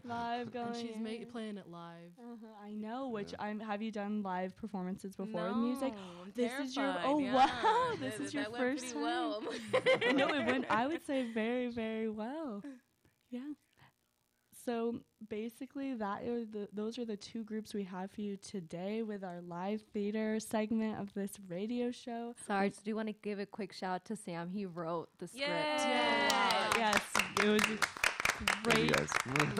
[0.06, 0.66] vibe going.
[0.68, 2.10] And she's ma- playing it live.
[2.20, 3.08] Uh-huh, I know.
[3.08, 3.60] Which I'm.
[3.60, 5.92] Have you done live performances before with music?
[5.94, 6.94] No, I'm This is your.
[7.04, 7.34] Oh yeah.
[7.34, 7.92] wow!
[8.00, 9.02] This That- is your that first pretty time.
[9.02, 9.42] well.
[10.14, 10.64] no, it went.
[10.70, 12.62] I would say very, very well.
[13.30, 13.40] Yeah.
[14.64, 19.02] So basically, that are the those are the two groups we have for you today
[19.02, 22.34] with our live theater segment of this radio show.
[22.46, 24.50] Sorry, just do want to give a quick shout out to Sam.
[24.50, 25.50] He wrote the script.
[25.50, 26.70] Wow.
[26.76, 27.00] Yes,
[27.42, 28.05] it was a Thank you
[28.64, 29.10] great, guys.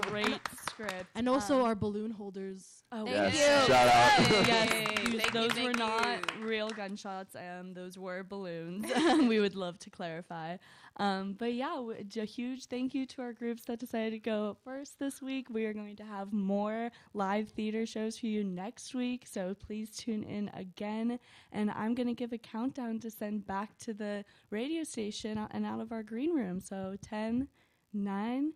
[0.09, 1.07] great script.
[1.15, 2.83] And also Um, our balloon holders.
[2.93, 3.67] Oh, Yes, yes.
[3.67, 4.47] shout out.
[4.47, 6.45] yes, Thank these- you, those were not you.
[6.47, 7.35] real gunshots.
[7.35, 8.85] Um, those were balloons.
[9.29, 10.57] we would love to clarify.
[10.99, 14.19] Um, but yeah, w- j- a huge thank you to our groups that decided to
[14.19, 15.49] go first this week.
[15.51, 19.91] We are going to have more live theater shows for you next week, so please
[19.91, 21.19] tune in again.
[21.53, 25.67] And I'm going to give a countdown to send back to the radio station and
[25.67, 26.61] out of our green room.
[26.61, 27.49] So 10,
[27.93, 28.53] 9,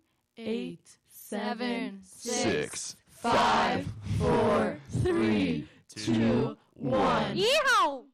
[0.46, 3.86] eight, seven, Six, five,
[4.18, 7.36] four, three, two, one.
[7.36, 8.04] Yeehaw!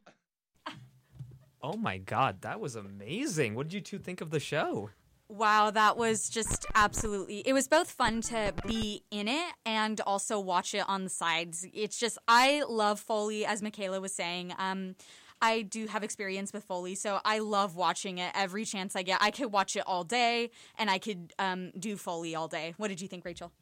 [1.63, 3.55] Oh my god, that was amazing.
[3.55, 4.91] What did you two think of the show?
[5.29, 7.41] Wow, that was just absolutely.
[7.41, 11.67] It was both fun to be in it and also watch it on the sides.
[11.75, 14.55] It's just I love Foley, as Michaela was saying.
[14.59, 14.95] Um,
[15.41, 19.19] I do have experience with Foley, so I love watching it every chance I get.
[19.21, 22.75] I could watch it all day, and I could um, do Foley all day.
[22.77, 23.53] What did you think, Rachel?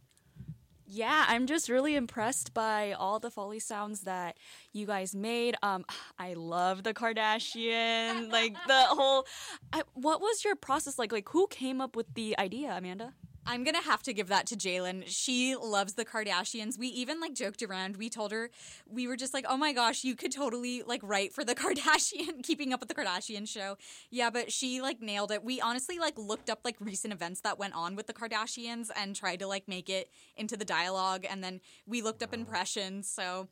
[0.86, 4.36] Yeah, I'm just really impressed by all the Foley sounds that
[4.72, 5.56] you guys made.
[5.62, 5.84] Um,
[6.18, 9.26] I love the Kardashian, like the whole.
[9.72, 11.10] I, what was your process like?
[11.10, 13.14] Like, who came up with the idea, Amanda?
[13.46, 15.04] I'm gonna have to give that to Jalen.
[15.06, 16.78] She loves the Kardashians.
[16.78, 17.96] We even like joked around.
[17.98, 18.50] We told her
[18.88, 22.42] we were just like, "Oh my gosh, you could totally like write for the Kardashian,
[22.42, 23.76] Keeping Up with the Kardashian show."
[24.10, 25.44] Yeah, but she like nailed it.
[25.44, 29.14] We honestly like looked up like recent events that went on with the Kardashians and
[29.14, 33.08] tried to like make it into the dialogue, and then we looked up impressions.
[33.08, 33.48] So,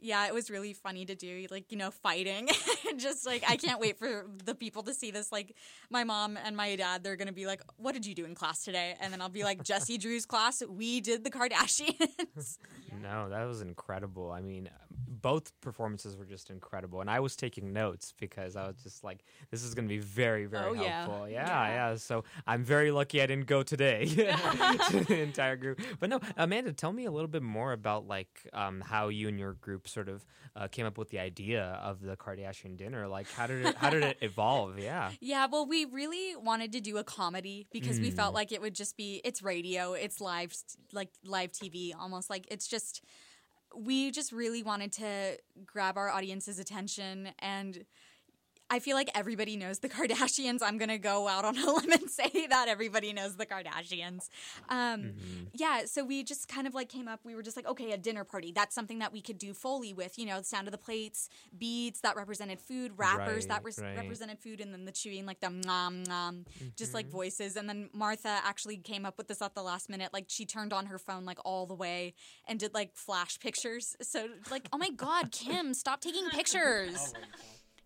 [0.00, 1.46] yeah, it was really funny to do.
[1.50, 2.48] Like you know, fighting.
[2.96, 5.30] just like I can't wait for the people to see this.
[5.30, 5.54] Like
[5.90, 8.64] my mom and my dad, they're gonna be like, "What did you do in class
[8.64, 10.62] today?" And then I'll be like, "Jesse Drew's class.
[10.68, 12.58] We did the Kardashians."
[13.02, 14.30] No, that was incredible.
[14.30, 14.70] I mean,
[15.20, 19.24] both performances were just incredible, and I was taking notes because I was just like,
[19.50, 21.46] "This is going to be very, very Oh, helpful." Yeah.
[21.48, 21.68] Yeah.
[21.90, 24.04] yeah, So I'm very lucky I didn't go today
[24.90, 25.80] to the entire group.
[25.98, 29.38] But no, Amanda, tell me a little bit more about like um, how you and
[29.40, 33.08] your group sort of uh, came up with the idea of the Kardashian dinner.
[33.08, 34.78] Like, how did it how did it evolve?
[34.78, 35.10] Yeah.
[35.20, 38.16] Yeah, well, we really wanted to do a comedy because we Mm.
[38.16, 40.54] felt like it would just be it's radio, it's live,
[40.92, 43.02] like live TV, almost like it's just.
[43.76, 47.84] We just really wanted to grab our audience's attention and.
[48.70, 50.60] I feel like everybody knows the Kardashians.
[50.62, 54.28] I'm gonna go out on a limb and say that everybody knows the Kardashians.
[54.68, 55.12] Um,
[55.52, 57.20] Yeah, so we just kind of like came up.
[57.24, 58.52] We were just like, okay, a dinner party.
[58.52, 60.18] That's something that we could do Foley with.
[60.18, 63.78] You know, the sound of the plates, beads that represented food, wrappers that Right, res-
[63.80, 63.96] right.
[63.96, 66.44] represented food, and then the chewing, like the nom nom,
[66.76, 67.56] just like voices.
[67.56, 70.12] And then Martha actually came up with this at the last minute.
[70.12, 72.14] Like she turned on her phone like all the way
[72.48, 73.96] and did like flash pictures.
[74.02, 77.12] So like, oh my god, Kim, stop taking pictures.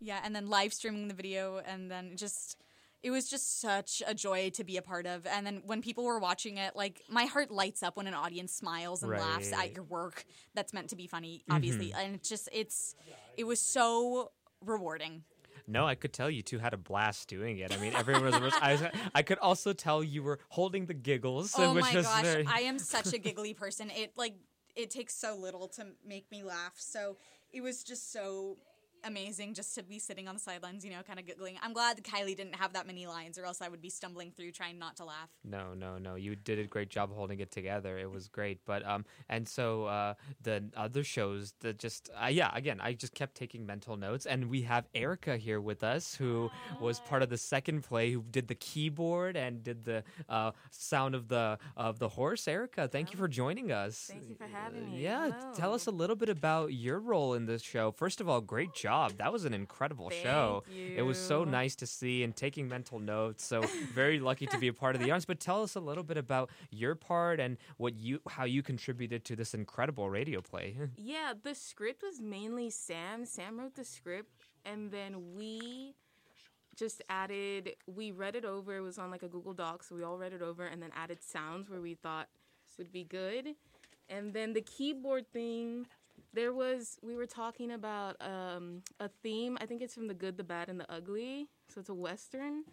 [0.00, 2.56] Yeah, and then live streaming the video, and then just
[3.02, 5.24] it was just such a joy to be a part of.
[5.26, 8.52] And then when people were watching it, like my heart lights up when an audience
[8.52, 10.24] smiles and laughs at your work
[10.54, 11.90] that's meant to be funny, obviously.
[11.90, 11.96] Mhm.
[12.04, 12.94] And it's just it's
[13.36, 14.32] it was so
[14.64, 15.24] rewarding.
[15.66, 17.72] No, I could tell you two had a blast doing it.
[17.72, 18.52] I mean, everyone was.
[18.52, 22.46] was- I, I could also tell you were holding the giggles, oh my gosh, very.
[22.46, 23.90] I am such a giggly person.
[23.90, 24.34] It like
[24.74, 26.74] it takes so little to make me laugh.
[26.78, 27.16] So
[27.52, 28.56] it was just so
[29.04, 31.56] amazing just to be sitting on the sidelines, you know, kind of giggling.
[31.62, 34.52] I'm glad Kylie didn't have that many lines, or else I would be stumbling through
[34.52, 35.28] trying not to laugh.
[35.44, 36.16] No, no, no.
[36.16, 37.98] You did a great job holding it together.
[37.98, 38.60] It was great.
[38.66, 43.14] But um, and so uh, the other shows that just uh, yeah, again, I just
[43.14, 47.28] kept taking mental notes, and we have Erica here with us, who was part of
[47.30, 51.98] the second play, who did the keyboard and did the uh, sound of the of
[51.98, 52.48] the horse.
[52.48, 54.08] Erica, thank you for joining us.
[54.10, 55.02] Thank you for having me.
[55.02, 55.52] Yeah, Hello.
[55.54, 57.92] tell us a little bit about your role in this show.
[57.92, 59.12] First of all, great job job.
[59.18, 60.64] That was an incredible show.
[60.96, 63.44] It was so nice to see and taking mental notes.
[63.44, 63.62] So
[63.94, 65.24] very lucky to be a part of the audience.
[65.24, 69.24] But tell us a little bit about your part and what you how you contributed
[69.26, 70.76] to this incredible radio play.
[70.96, 73.24] Yeah, the script was mainly Sam.
[73.24, 74.30] Sam wrote the script,
[74.64, 75.94] and then we
[76.76, 77.76] just added.
[77.86, 78.76] We read it over.
[78.76, 80.90] It was on like a Google Doc, so we all read it over, and then
[80.94, 82.28] added sounds where we thought
[82.78, 83.54] would be good.
[84.08, 85.86] And then the keyboard thing,
[86.34, 89.56] there was we were talking about um, a theme.
[89.60, 91.48] I think it's from the Good, the Bad, and the Ugly.
[91.68, 92.64] So it's a western.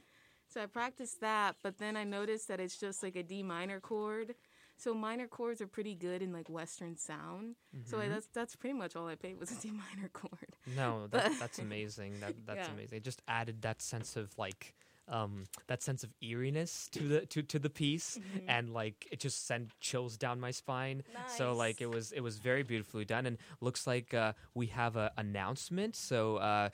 [0.47, 3.79] So I practiced that, but then I noticed that it's just like a D minor
[3.79, 4.35] chord.
[4.77, 7.55] So minor chords are pretty good in like Western sound.
[7.83, 8.09] So I, Mhm.
[8.09, 10.55] that's that's pretty much all I played was a D minor chord.
[10.75, 12.19] No, that, that's amazing.
[12.19, 12.73] That that's Yeah.
[12.73, 12.97] amazing.
[12.97, 14.75] It just added that sense of like
[15.07, 18.43] um that sense of eeriness to the to, to the piece Mhm.
[18.47, 21.03] and like it just sent chills down my spine.
[21.37, 24.95] So like it was it was very beautifully done and looks like uh, we have
[24.95, 25.95] an announcement.
[25.95, 26.69] So uh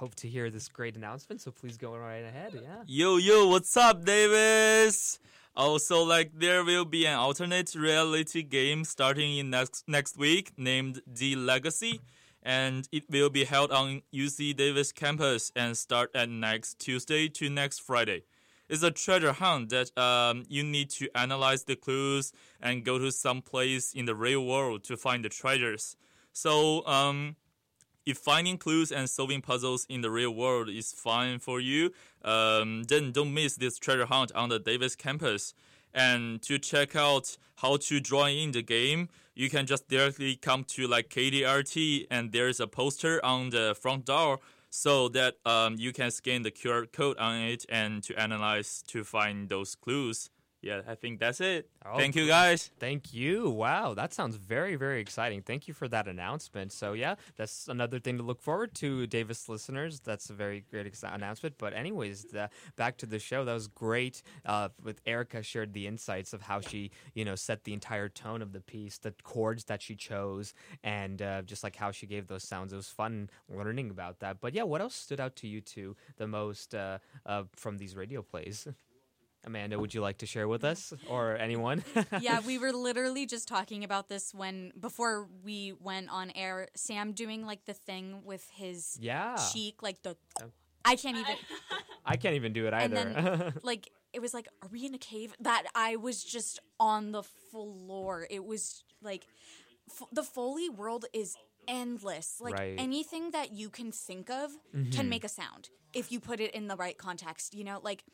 [0.00, 1.40] hope to hear this great announcement.
[1.40, 2.52] So please go right ahead.
[2.54, 2.82] Yeah.
[2.86, 5.20] Yo, yo, what's up, Davis?
[5.54, 11.02] Also, like, there will be an alternate reality game starting in next next week named
[11.06, 12.00] The Legacy,
[12.42, 17.48] and it will be held on UC Davis campus and start at next Tuesday to
[17.48, 18.24] next Friday.
[18.68, 23.12] It's a treasure hunt that um, you need to analyze the clues and go to
[23.12, 25.96] some place in the real world to find the treasures.
[26.32, 27.36] So, um,
[28.04, 31.92] if finding clues and solving puzzles in the real world is fine for you,
[32.24, 35.54] um, then don't miss this treasure hunt on the Davis campus.
[35.94, 40.64] And to check out how to join in the game, you can just directly come
[40.64, 45.92] to like KDRT, and there's a poster on the front door so that um, you
[45.92, 50.30] can scan the QR code on it and to analyze to find those clues.
[50.62, 51.68] Yeah, I think that's it.
[51.84, 52.70] Oh, Thank you guys.
[52.78, 53.50] Thank you.
[53.50, 55.42] Wow, that sounds very, very exciting.
[55.42, 56.70] Thank you for that announcement.
[56.70, 59.98] So, yeah, that's another thing to look forward to, Davis listeners.
[59.98, 61.56] That's a very great ex- announcement.
[61.58, 63.44] But, anyways, the, back to the show.
[63.44, 64.22] That was great.
[64.46, 68.40] Uh, with Erica shared the insights of how she, you know, set the entire tone
[68.40, 70.54] of the piece, the chords that she chose,
[70.84, 72.72] and uh, just like how she gave those sounds.
[72.72, 74.40] It was fun learning about that.
[74.40, 77.96] But yeah, what else stood out to you two the most uh, uh, from these
[77.96, 78.68] radio plays?
[79.44, 81.82] Amanda, would you like to share with us or anyone?
[82.20, 86.68] yeah, we were literally just talking about this when before we went on air.
[86.76, 89.36] Sam doing like the thing with his Yeah.
[89.52, 90.16] cheek, like the
[90.84, 91.36] I can't even.
[92.04, 93.12] I can't even do it and either.
[93.12, 95.34] then like it was like, are we in a cave?
[95.40, 98.26] That I was just on the floor.
[98.30, 99.26] It was like
[99.90, 101.36] f- the Foley world is
[101.66, 102.36] endless.
[102.40, 102.74] Like Right.
[102.78, 104.92] anything that you can think of Mhm.
[104.92, 107.54] can make a sound if you put it in the right context.
[107.54, 108.04] You know, like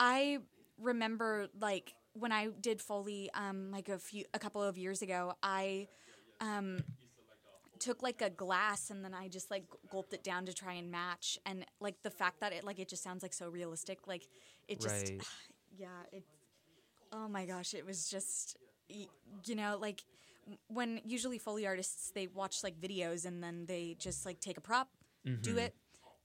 [0.00, 0.38] I
[0.80, 5.34] remember like when I did Foley um like a few a couple of years ago,
[5.42, 5.88] I
[6.40, 6.84] um
[7.78, 10.90] took like a glass and then I just like gulped it down to try and
[10.90, 14.28] match and like the fact that it like it just sounds like so realistic like
[14.68, 15.20] it just Right.
[15.76, 16.24] yeah it
[17.12, 18.56] oh my gosh it was just
[18.88, 20.04] you know like
[20.68, 24.60] when usually foley artists they watch like videos and then they just like take a
[24.60, 24.88] prop
[25.42, 25.58] do Mhm.
[25.58, 25.74] it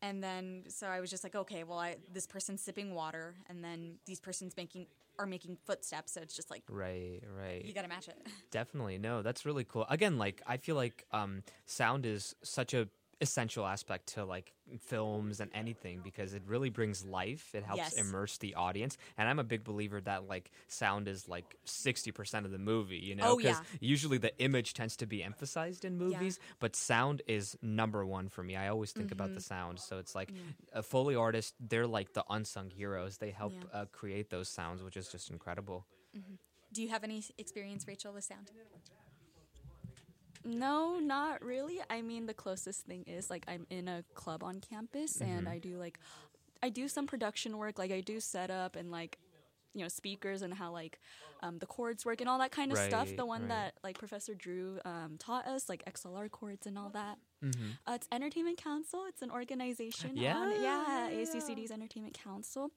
[0.02, 3.64] and then so I was just like okay well I this person's sipping water and
[3.64, 4.88] then these persons making
[5.18, 7.66] are making footsteps so it's just like right, right.
[7.66, 8.18] you got to match it
[8.52, 8.98] Definitely.
[8.98, 9.86] No, that's really cool.
[9.90, 12.88] Again, like I feel like um sound is such a
[13.22, 17.54] essential aspect to like films and anything because it really brings life.
[17.54, 17.98] It helps Yes.
[17.98, 18.98] immerse the audience.
[19.18, 23.16] And I'm a big believer that like sound is like 60% of the movie, you
[23.16, 23.78] know, Oh, because yeah.
[23.82, 28.44] usually the image tends to be emphasized in movies, but sound is number 1 for
[28.44, 28.56] me.
[28.56, 29.44] I always think about the Mhm.
[29.44, 29.80] sound.
[29.80, 30.80] So it's like Yeah.
[30.80, 33.18] a Foley artist, they're like the unsung heroes.
[33.18, 33.82] They help Yeah.
[33.82, 35.86] uh, create those sounds, which is just incredible.
[36.16, 36.38] Mhm.
[36.72, 38.52] do you have any experience rachel with sound
[40.46, 41.80] No, not really.
[41.90, 45.52] I mean, the closest thing is like I'm in a club on campus and Mhm.
[45.52, 46.00] I do like
[46.62, 49.18] I do some production work, like I do setup and like
[49.74, 51.00] you know speakers and how like
[51.42, 53.16] um, the cords work and all that kind of stuff.
[53.16, 53.50] The one right.
[53.50, 57.18] that like Professor Drew um, taught us, like XLR cords and all that.
[57.44, 57.78] Mhm.
[57.88, 59.06] Uh, it's Entertainment Council.
[59.08, 60.10] It's an organization.
[60.12, 61.10] on- yeah, Yeah.
[61.12, 62.72] ASUCD's Entertainment Council.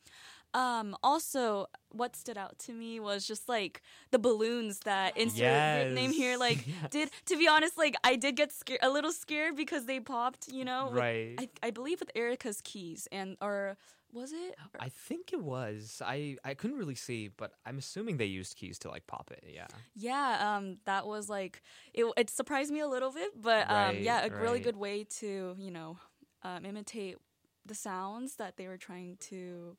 [0.55, 3.80] Um, also, what stood out to me was just like
[4.11, 5.38] the balloons that insert
[5.86, 6.36] your name here.
[6.36, 6.90] Like, Yes.
[6.90, 10.49] did to be honest, like I did get scared, a little scared because they popped.
[10.53, 11.34] You know, with- Right.
[11.38, 13.76] I, I believe with Erica's keys and or
[14.12, 14.54] was it?
[14.78, 16.00] I think it was.
[16.04, 19.44] I I couldn't really see, but I'm assuming they used keys to like pop it.
[19.52, 19.66] Yeah.
[19.94, 21.62] Yeah, um, that was like
[21.94, 22.04] it.
[22.16, 25.54] It surprised me a little bit, but um, Right, yeah, a really good way to
[25.58, 25.98] you know
[26.42, 27.16] um, imitate
[27.64, 29.76] the sounds that they were trying to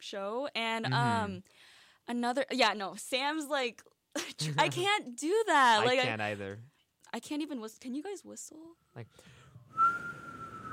[0.00, 0.48] show.
[0.54, 0.92] And Mhm.
[0.94, 1.42] um,
[2.08, 3.82] another, yeah, no, Sam's like,
[4.58, 5.82] I can't do that.
[5.84, 6.58] Like I can't either.
[7.12, 7.78] I can't even whistle.
[7.80, 8.76] Can you guys whistle?
[8.94, 9.06] Like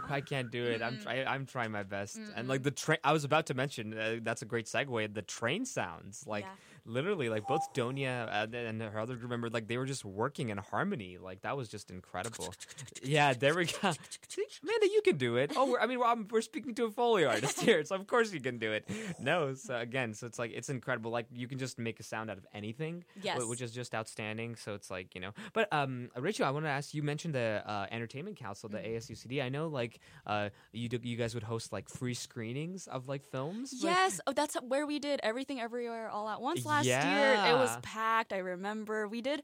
[0.10, 0.82] I can't do it.
[0.82, 2.20] I'm try- I'm trying my best.
[2.36, 5.14] And like the train, I was about to mention uh, that's a great segue.
[5.14, 6.52] The train sounds like Yeah.
[6.86, 10.50] Literally like both Donia and, and her other group member like they were just working
[10.50, 11.18] in harmony.
[11.18, 12.54] Like that was just incredible.
[13.02, 13.74] yeah, there we go.
[14.64, 15.52] Amanda, you can do it.
[15.56, 18.08] Oh, we're, I mean, we're, I'm- we're speaking to a foley artist here, so of
[18.08, 18.88] course you can do it.
[19.20, 21.12] No, so again, so it's like it's incredible.
[21.12, 23.44] Like you can just make a sound out of anything, Yes.
[23.46, 24.56] which is just outstanding.
[24.56, 25.32] So it's like you know.
[25.54, 26.94] But um, Rachel, I want to ask.
[26.94, 29.44] You mentioned the uh, entertainment council, the ASUCD.
[29.44, 33.24] I know like uh, you do, you guys would host like free screenings of like
[33.24, 33.74] films.
[33.84, 37.34] like- Yes, oh, that's where we did everything everywhere all at once last year.
[37.52, 38.34] It was packed.
[38.34, 39.44] I remember we did.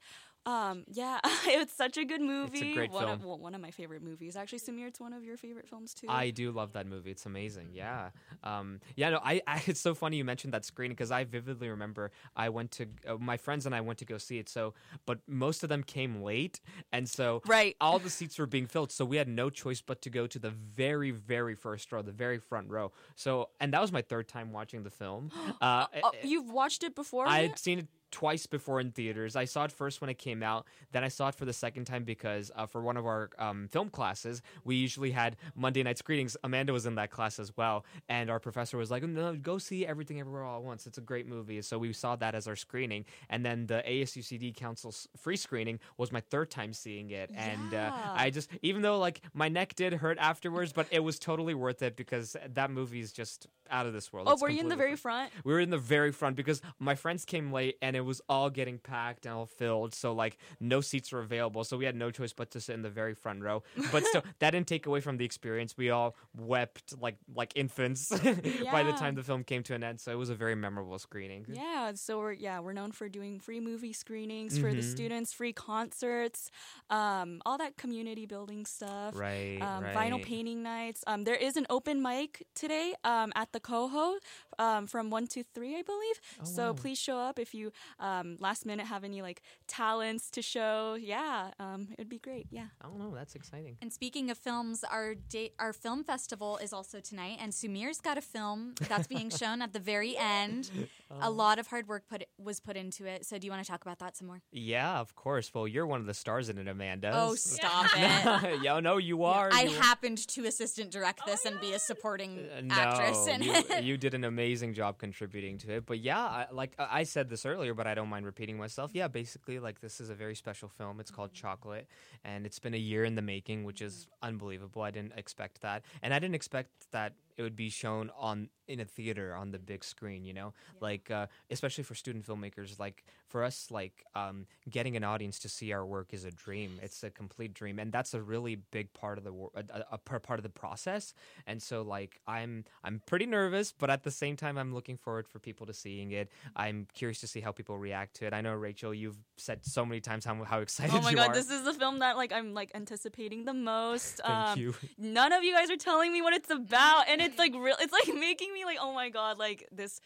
[0.50, 2.74] Um, yeah, it's such a good movie.
[2.74, 4.36] great one Of, well, one of my favorite movies.
[4.36, 6.08] Actually, Samir, it's one of your favorite films too.
[6.10, 7.12] I do love that movie.
[7.12, 7.70] It's amazing.
[7.74, 8.10] Yeah.
[8.44, 9.12] Um, yeah.
[9.12, 9.62] No, I, I.
[9.70, 13.18] It's so funny you mentioned that screening because I vividly remember I went to uh,
[13.20, 14.50] my friends and I went to go see it.
[14.50, 14.74] So,
[15.06, 16.60] but most of them came late,
[16.92, 18.92] and so right, all the seats were being filled.
[18.92, 22.12] So we had no choice but to go to the very, very first row, the
[22.12, 22.92] very front row.
[23.16, 25.32] So, and that was my third time watching the film.
[25.62, 27.28] Uh, Oh, you've watched it before?
[27.28, 29.36] I had seen it twice before in theaters.
[29.36, 30.66] I saw it first when it came out.
[30.92, 33.68] Then I saw it for the second time because uh, for one of our um,
[33.68, 36.36] film classes, we usually had Monday night screenings.
[36.44, 39.86] Amanda was in that class as well, and our professor was like, "No, go see
[39.86, 40.88] Everything Everywhere All at Once.
[40.88, 44.56] It's a great movie." So we saw that as our screening, and then the ASUCD
[44.56, 49.00] Council's free screening was my third time seeing it, and uh, I just even though
[49.00, 53.00] like my neck did hurt afterwards, but it was totally worth it because that movie
[53.00, 54.28] is just out of this world.
[54.28, 55.32] Oh, It's were you in the very front?
[55.44, 58.50] we were in the very front because my friends came late and it was all
[58.50, 59.94] getting packed and all filled.
[59.94, 61.64] So like no seats were available.
[61.64, 63.64] So we had no choice but to sit in the very front row.
[63.92, 65.76] But still, that didn't take away from the experience.
[65.78, 68.10] We all wept like like infants
[68.76, 70.00] by the time the film came to an end.
[70.00, 71.46] So it was a very memorable screening.
[71.50, 74.92] Yeah, so we're yeah we're known for doing free movie screenings for the Mhm.
[74.96, 76.52] students, free concerts,
[76.90, 79.16] um, all that community building stuff.
[79.16, 81.04] Right, Um, Vinyl painting nights.
[81.08, 84.18] Um, there is an open mic today um, at the Coho
[84.58, 86.20] um, from one to three, I believe.
[86.42, 86.74] Oh, so wow.
[86.74, 90.96] please show up if you um, last minute have any like talents to show.
[91.00, 92.48] Yeah, um, it would be great.
[92.52, 92.66] Yeah.
[92.82, 93.14] I don't know.
[93.16, 93.78] That's exciting.
[93.82, 98.18] And speaking of films, our date, our film festival is also tonight, and Sumir's got
[98.18, 100.70] a film that's being shown at the very end.
[101.12, 101.32] a Oh.
[101.32, 103.26] lot of hard work put was put into it.
[103.26, 104.42] So, do you want to talk about that some more?
[104.52, 105.52] Yeah, of course.
[105.54, 107.12] Well, you're one of the stars in it, Amanda.
[107.14, 108.60] Oh, stop it!
[108.64, 109.50] yeah, no, you are.
[109.52, 109.82] I you are.
[109.82, 113.84] happened to assistant direct this and be a supporting Uh, no, actress in you, it.
[113.84, 115.86] you did an amazing job contributing to it.
[115.86, 118.92] But yeah, I, like I I said this earlier, but I don't mind repeating myself.
[118.94, 121.00] Yeah, basically, like this is a very special film.
[121.00, 121.48] It's called mm-hmm.
[121.48, 121.88] Chocolate,
[122.24, 124.82] and it's been a year in the making, which is unbelievable.
[124.82, 128.82] I didn't expect that, and I didn't expect that it would be shown on in
[128.82, 130.26] a theater on the big screen.
[130.26, 135.06] You know, like uh, especially for student filmmakers, like for us, like um, getting an
[135.06, 136.80] audience to see our work is a dream.
[136.84, 139.98] It's a complete dream, and that's a really big part of the wor- a, a,
[139.98, 141.14] part of the process.
[141.48, 145.30] And so, like, I'm I'm pretty nervous, but at the same time, I'm looking forward
[145.30, 146.30] for people to seeing it.
[146.58, 148.34] I'm curious to see how people react to it.
[148.34, 151.02] I know Rachel, you've said so many times how how excited you are.
[151.02, 151.34] Oh my god, are.
[151.34, 154.18] this is the film that like I'm like anticipating the most.
[154.26, 154.76] Thank um, you.
[154.98, 157.76] None of you guys are telling me what it's about, and it's like real.
[157.80, 160.00] It's like making me like, oh my god, like this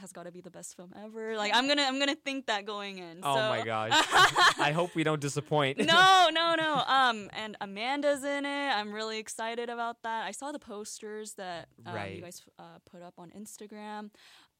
[0.00, 1.36] has got to be the best film ever.
[1.36, 3.18] Like I'm gonna I'm gonna think that going in.
[3.22, 3.92] oh so- my gosh!
[4.58, 5.78] I hope we don't disappoint.
[5.78, 6.82] no, no, no.
[6.86, 8.48] Um, and Amanda's in it.
[8.70, 10.24] I'm really excited about that.
[10.26, 12.16] I saw the posters that um, Right.
[12.16, 14.10] you guys uh, put up on Instagram.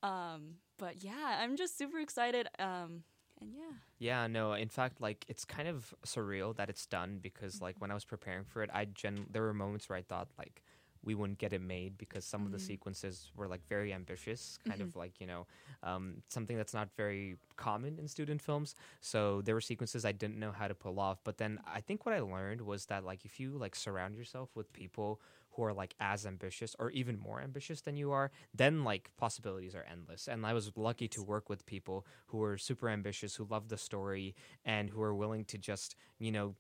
[0.03, 2.47] Um, but yeah, I'm just super excited.
[2.59, 3.05] Um,
[3.41, 3.73] and yeah.
[3.99, 4.53] Yeah, no.
[4.53, 8.05] In fact, like it's kind of surreal that it's done because like when I was
[8.05, 10.63] preparing for it, I gen there were moments where I thought like
[11.05, 12.67] we wouldn't get it made because some of the Mhm.
[12.67, 14.89] sequences were like very ambitious, kind Mhm.
[14.89, 15.47] of like you know
[15.83, 18.75] um, something that's not very common in student films.
[19.01, 21.19] So there were sequences I didn't know how to pull off.
[21.25, 24.51] But then I think what I learned was that like if you like surround yourself
[24.55, 25.21] with people
[25.53, 29.75] who are like as ambitious or even more ambitious than you are, then like possibilities
[29.75, 30.27] are endless.
[30.29, 33.79] And I was lucky to work with people who were super ambitious, who love the
[33.79, 34.35] story,
[34.65, 36.55] and who are willing to just, you know,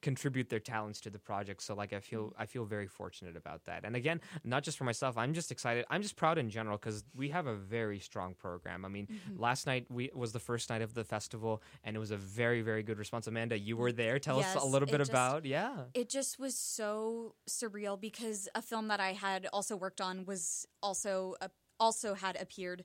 [0.00, 1.62] contribute their talents to the project.
[1.62, 3.84] So like i feel i feel very fortunate about that.
[3.84, 7.04] And again not just for myself i'm just excited i'm just proud in general because
[7.14, 8.84] we have a very strong program.
[8.84, 9.34] I mean Mm-hmm.
[9.34, 9.40] Mhm.
[9.40, 12.62] last night we was the first night of the festival and it was a very
[12.62, 13.26] very good response.
[13.26, 14.18] Amanda you were there.
[14.18, 15.84] Tell us a little bit just- about yeah.
[15.94, 20.66] It just was so surreal because a film that I had also worked on was
[20.82, 21.48] also uh,
[21.80, 22.84] also had appeared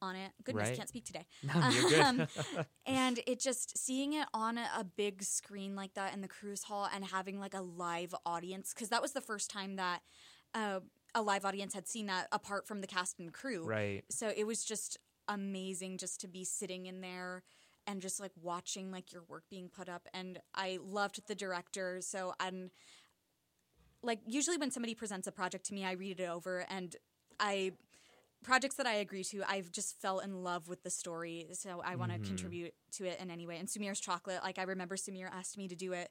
[0.00, 0.32] on it.
[0.44, 0.76] Goodness, Right.
[0.76, 1.26] can't speak today.
[1.42, 2.00] No, you're good.
[2.00, 2.26] Um,
[2.86, 6.64] and it just seeing it on a, a big screen like that in the Cruess
[6.64, 10.00] Hall and having like a live audience because that was the first time that
[10.54, 10.80] uh,
[11.14, 13.64] a live audience had seen that apart from the cast and crew.
[13.64, 14.04] Right.
[14.10, 17.42] So it was just amazing just to be sitting in there
[17.86, 22.00] and just like watching like your work being put up and I loved the director
[22.00, 22.70] so and
[24.02, 26.94] like usually when somebody presents a project to me, I read it over and
[27.40, 27.72] I
[28.42, 31.96] projects that I agree to, I've just fell in love with the story, so I
[31.96, 32.26] want to Mhm.
[32.26, 33.58] contribute to it in any way.
[33.58, 36.10] And Sumir's chocolate, like I remember Sumir asked me to do it,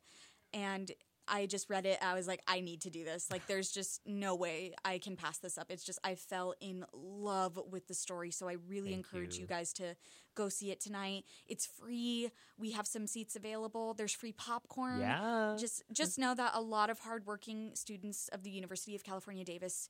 [0.54, 0.92] and
[1.30, 2.02] I just read it.
[2.02, 3.30] I was like, I need to do this.
[3.30, 5.70] Like, there's just no way I can pass this up.
[5.70, 9.42] It's just I fell in love with the story, so I really Thank encourage you.
[9.42, 9.48] you.
[9.48, 9.98] guys to
[10.36, 11.26] go see it tonight.
[11.46, 12.32] It's free.
[12.58, 13.94] We have some seats available.
[13.94, 15.02] There's free popcorn.
[15.02, 15.58] Yeah.
[15.60, 19.90] Just just know that a lot of hardworking students of the University of California, Davis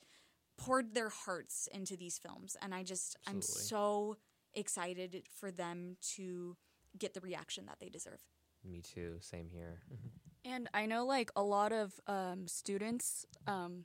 [0.58, 4.18] poured their hearts into these films and i just i'm so
[4.54, 6.56] excited for them to
[6.98, 8.22] get the reaction that they deserve
[8.64, 9.18] Me too.
[9.22, 9.80] Same here.
[10.46, 13.84] And I know like a lot of um, students um,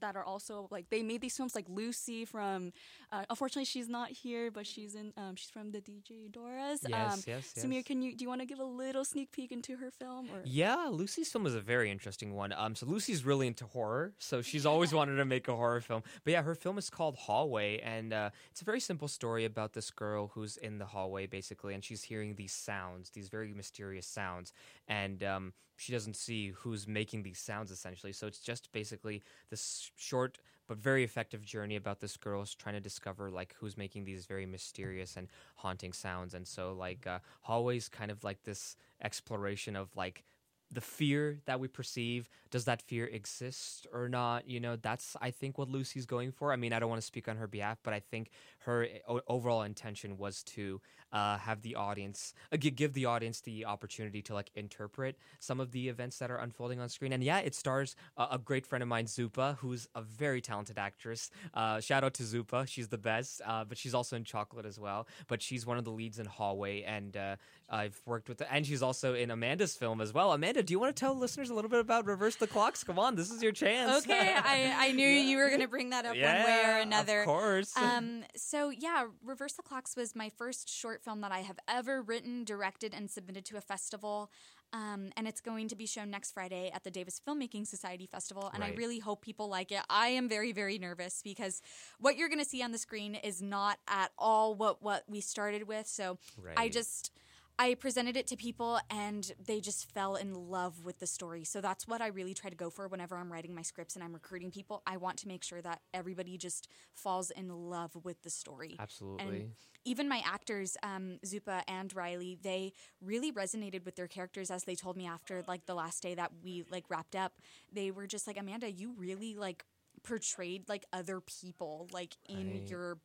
[0.00, 2.72] that are also like they made these films like Lucy from.
[3.12, 5.12] Uh, unfortunately, she's not here, but she's in.
[5.16, 6.78] Um, she's from the DJ Doras.
[6.86, 7.84] Yes, um, yes, Samir, yes.
[7.84, 10.26] can you do you want to give a little sneak peek into her film?
[10.32, 12.52] Or Yeah, Lucy's film is a very interesting one.
[12.52, 16.02] Um, so Lucy's really into horror, so she's always wanted to make a horror film.
[16.24, 19.72] But yeah, her film is called Hallway, and uh, it's a very simple story about
[19.72, 24.06] this girl who's in the hallway basically, and she's hearing these sounds, these very mysterious
[24.06, 24.52] sounds,
[24.88, 28.12] and um, she doesn't see who's making these sounds essentially.
[28.12, 32.80] So it's just basically this short but very effective journey about this girl's trying to
[32.80, 36.34] discover like who's making these very mysterious and haunting sounds.
[36.34, 40.24] And so like uh, Hallway's kind of like this exploration of like
[40.72, 45.30] the fear that we perceive does that fear exist or not you know that's i
[45.30, 47.78] think what lucy's going for i mean i don't want to speak on her behalf
[47.84, 50.80] but i think her o- overall intention was to
[51.16, 52.20] uh, have the audience
[52.52, 55.14] uh, give the audience the opportunity to like interpret
[55.48, 57.12] some of the events that are unfolding on screen.
[57.16, 57.90] And yeah it stars
[58.22, 61.30] a, a great friend of mine zupa who's a very talented actress.
[61.60, 62.66] Uh, shout out to zupa.
[62.72, 65.00] She's the best uh, but she's also in chocolate as well.
[65.28, 67.36] But she's one of the leads in hallway and uh,
[67.80, 70.28] i've worked with and she's also in amanda's film as well.
[70.32, 72.84] Amanda do you want to tell listeners a little bit about reverse the clocks?
[72.84, 74.04] Come on this is your chance.
[74.04, 74.56] Okay i,
[74.88, 77.24] I knew you were going to bring that up one way Yeah, or of another.
[77.24, 77.72] course.
[77.76, 78.06] um,
[78.36, 82.44] so yeah reverse the clocks was my first short film that i have ever written
[82.44, 84.30] directed and submitted to a festival
[84.72, 88.50] um, and it's going to be shown next Friday at the Davis Filmmaking Society Festival.
[88.52, 89.80] And I really hope people like it.
[89.88, 91.62] I am very, very nervous because
[91.98, 95.20] what you're going to see on the screen is not at all what what we
[95.20, 95.86] started with.
[95.86, 96.18] So
[96.56, 97.12] I just
[97.58, 101.44] I presented it to people and they just fell in love with the story.
[101.44, 104.04] So that's what I really try to go for whenever I'm writing my scripts and
[104.04, 104.82] I'm recruiting people.
[104.86, 108.76] I want to make sure that everybody just falls in love with the story.
[108.78, 109.24] Absolutely.
[109.38, 109.44] And
[109.84, 114.74] even my actors, um, Zupa and Riley, they really resonated with their characters as they
[114.74, 117.32] told me after like the last day that we like wrapped up.
[117.72, 119.64] They were just like, Amanda, you really like
[120.02, 122.68] portrayed like other people like in Right.
[122.68, 122.98] your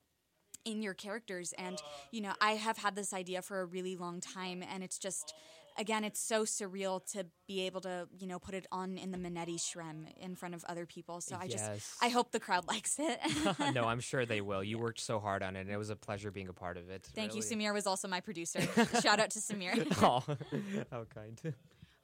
[0.65, 1.53] in your characters.
[1.57, 1.77] And
[2.11, 5.33] you know i have had this idea for a really long time and it's just
[5.77, 9.17] again it's so surreal to be able to you know put it on in the
[9.17, 11.21] Manetti Shrem in front of other people.
[11.21, 11.69] So i just
[12.01, 13.19] i hope the crowd likes it.
[13.73, 14.63] No i'm sure they will.
[14.63, 16.89] You worked so hard on it and it was a pleasure being a part of
[16.89, 17.07] it.
[17.15, 17.41] Thank you.
[17.41, 17.65] Really.
[17.65, 18.61] samir was also my producer.
[19.01, 19.85] Shout out to samir.
[20.01, 20.23] Oh,
[20.91, 21.39] how kind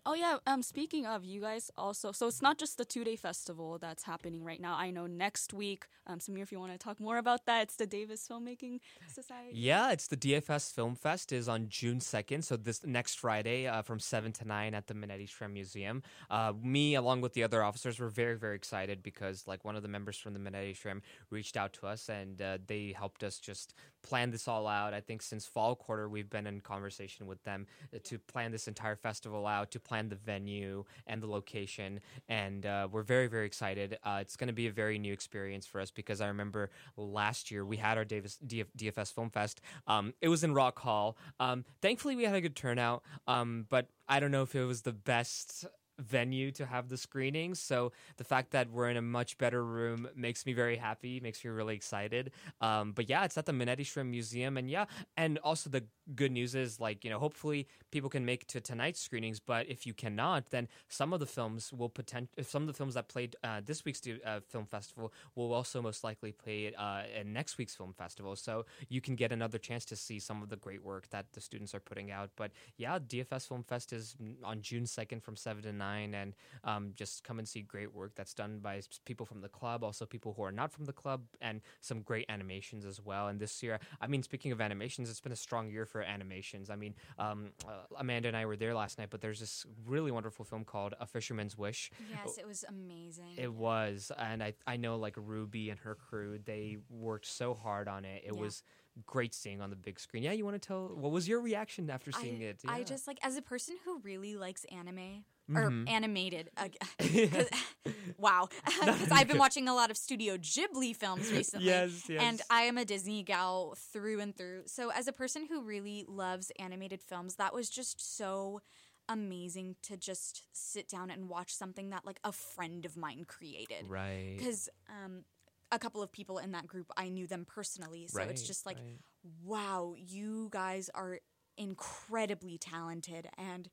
[0.10, 0.38] Oh yeah.
[0.48, 2.14] Um, speaking of, you guys also.
[2.14, 4.78] So it's not just the two day festival that's happening right now.
[4.78, 5.86] I know next week.
[6.10, 8.80] Um, Samir, if you want to talk more about that, it's the Davis Filmmaking
[9.14, 9.52] Society.
[9.52, 13.82] Yeah, it's the DFS Film Fest is on June 2nd, so this next Friday uh,
[13.82, 16.02] from 7 to 9 at the Manetti Shrem Museum.
[16.30, 19.82] Uh, me, along with the other officers, were very, very excited because like one of
[19.82, 23.40] the members from the Manetti Shrem reached out to us and uh, they helped us
[23.40, 24.94] just plan this all out.
[24.94, 28.70] I think since fall quarter, we've been in conversation with them uh, to plan this
[28.70, 33.46] entire festival out, to plan the venue and the location, and uh, we're very, very
[33.46, 33.98] excited.
[34.04, 37.52] Uh, it's going to be a very new experience for us because I remember last
[37.52, 39.62] year we had our Davis DF, DFS Film Fest.
[39.88, 41.18] Um, it was in Rock Hall.
[41.40, 44.84] Um, thankfully, we had a good turnout, um, but I don't know if it was
[44.84, 45.66] the best
[46.00, 47.60] venue to have the screenings.
[47.60, 51.44] So the fact that we're in a much better room makes me very happy, makes
[51.44, 52.32] me really excited.
[52.62, 54.86] Um, but yeah, it's at the Manetti Shrem Museum, and yeah,
[55.16, 55.84] and also the
[56.16, 59.40] good news is like you know hopefully people can make to tonight's screenings.
[59.40, 62.94] But if you cannot, then some of the films will potential some of the films
[62.94, 67.34] that played uh, this week's uh, film festival will also most likely play uh, in
[67.34, 68.36] next week's film festival.
[68.36, 71.42] So you can get another chance to see some of the great work that the
[71.42, 72.30] students are putting out.
[72.36, 76.34] But yeah, DFS Film Fest is on June second from seven to and
[76.64, 80.06] um, just come and see great work that's done by people from the club, also
[80.06, 83.28] people who are not from the club, and some great animations as well.
[83.28, 86.70] And this year, I mean, speaking of animations, it's been a strong year for animations.
[86.70, 90.12] I mean, um, uh, Amanda and I were there last night, but there's this really
[90.12, 91.92] wonderful film called A Fisherman's Wish.
[92.12, 96.40] yes it was amazing It was, and I I know like Ruby and her crew,
[96.44, 98.24] they worked so hard on it.
[98.26, 98.40] It Yeah.
[98.42, 98.64] was
[99.06, 100.24] great seeing on the big screen.
[100.24, 102.62] Yeah, you want to tell what was your reaction after seeing I, it?
[102.68, 105.24] I just like as a person who really likes anime
[105.56, 105.90] or Mhm.
[105.90, 106.50] animated.
[106.58, 106.70] Uh,
[108.18, 111.68] wow, because I've been watching a lot of Studio Ghibli films recently.
[111.68, 112.22] Yes, yes.
[112.22, 112.42] And.
[112.50, 114.64] I am a Disney gal through and through.
[114.66, 118.62] So as a person who really loves animated films, that was just so
[119.10, 123.86] amazing to just sit down and watch something that like a friend of mine created.
[123.88, 124.36] Right.
[124.38, 125.24] Because um,
[125.72, 128.08] a couple of people in that group, I knew them personally.
[128.08, 129.00] So it's just like, right.
[129.44, 131.20] wow, you guys are
[131.58, 133.28] incredibly talented.
[133.38, 133.70] And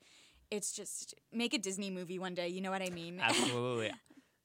[0.51, 2.49] it's just make a Disney movie one day.
[2.49, 3.21] You know what I mean?
[3.23, 3.93] Absolutely.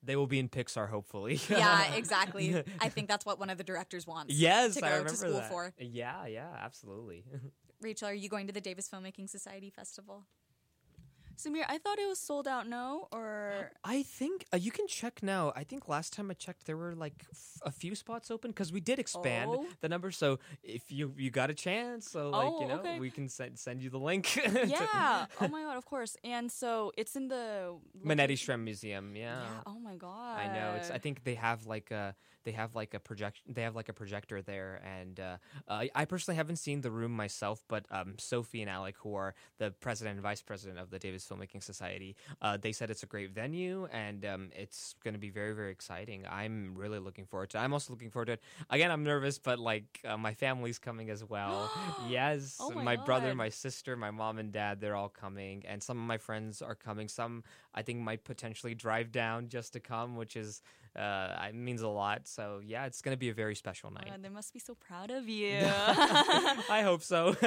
[0.02, 1.42] They will be in Pixar, hopefully.
[1.50, 2.64] yeah, exactly.
[2.80, 4.34] I think that's what one of the directors wants.
[4.34, 5.50] yes, to go I remember to school that.
[5.50, 5.74] for.
[5.78, 7.26] Yeah, yeah, absolutely.
[7.82, 10.26] Rachel, are you going to the Davis Filmmaking Society Festival?
[11.40, 12.68] Samir, I thought it was sold out.
[12.68, 15.54] No, or I think uh, you can check now.
[15.56, 18.74] I think last time I checked, there were like f- a few spots open because
[18.74, 19.66] we did expand Oh.
[19.82, 20.12] the number.
[20.12, 23.00] So if you you got a chance, so like Oh, you know, okay.
[23.00, 24.26] we can send send you the link.
[24.36, 25.26] to- yeah.
[25.40, 26.18] oh my god, of course.
[26.24, 29.16] And so it's in the Manetti Shrem Museum.
[29.16, 29.40] Yeah.
[29.42, 29.62] Yeah.
[29.66, 30.40] Oh my god.
[30.40, 30.74] I know.
[30.78, 30.92] It's.
[30.92, 33.42] I think they have like a they have like a project.
[33.48, 35.38] They have like a projector there, and uh,
[35.68, 39.34] uh, I personally haven't seen the room myself, but um, Sophie and Alec, who are
[39.58, 43.08] the president and vice president of the Davis Filmmaking Society, uh, they said it's a
[43.08, 46.26] great venue and um, it's going to be very very exciting.
[46.30, 47.58] I'm really looking forward to.
[47.58, 47.62] it.
[47.62, 48.42] I'm also looking forward to it.
[48.70, 51.72] Again, I'm nervous, but like uh, my family's coming as well.
[52.10, 55.98] yes, Oh my brother, my sister, my mom and dad, they're all coming, and some
[55.98, 57.08] of my friends are coming.
[57.08, 60.62] Some I think might potentially drive down just to come, which is
[60.96, 62.28] uh, it means a lot.
[62.28, 64.12] So yeah, it's going to be a very special night.
[64.14, 65.60] Uh, they must be so proud of you.
[65.64, 67.36] I hope so.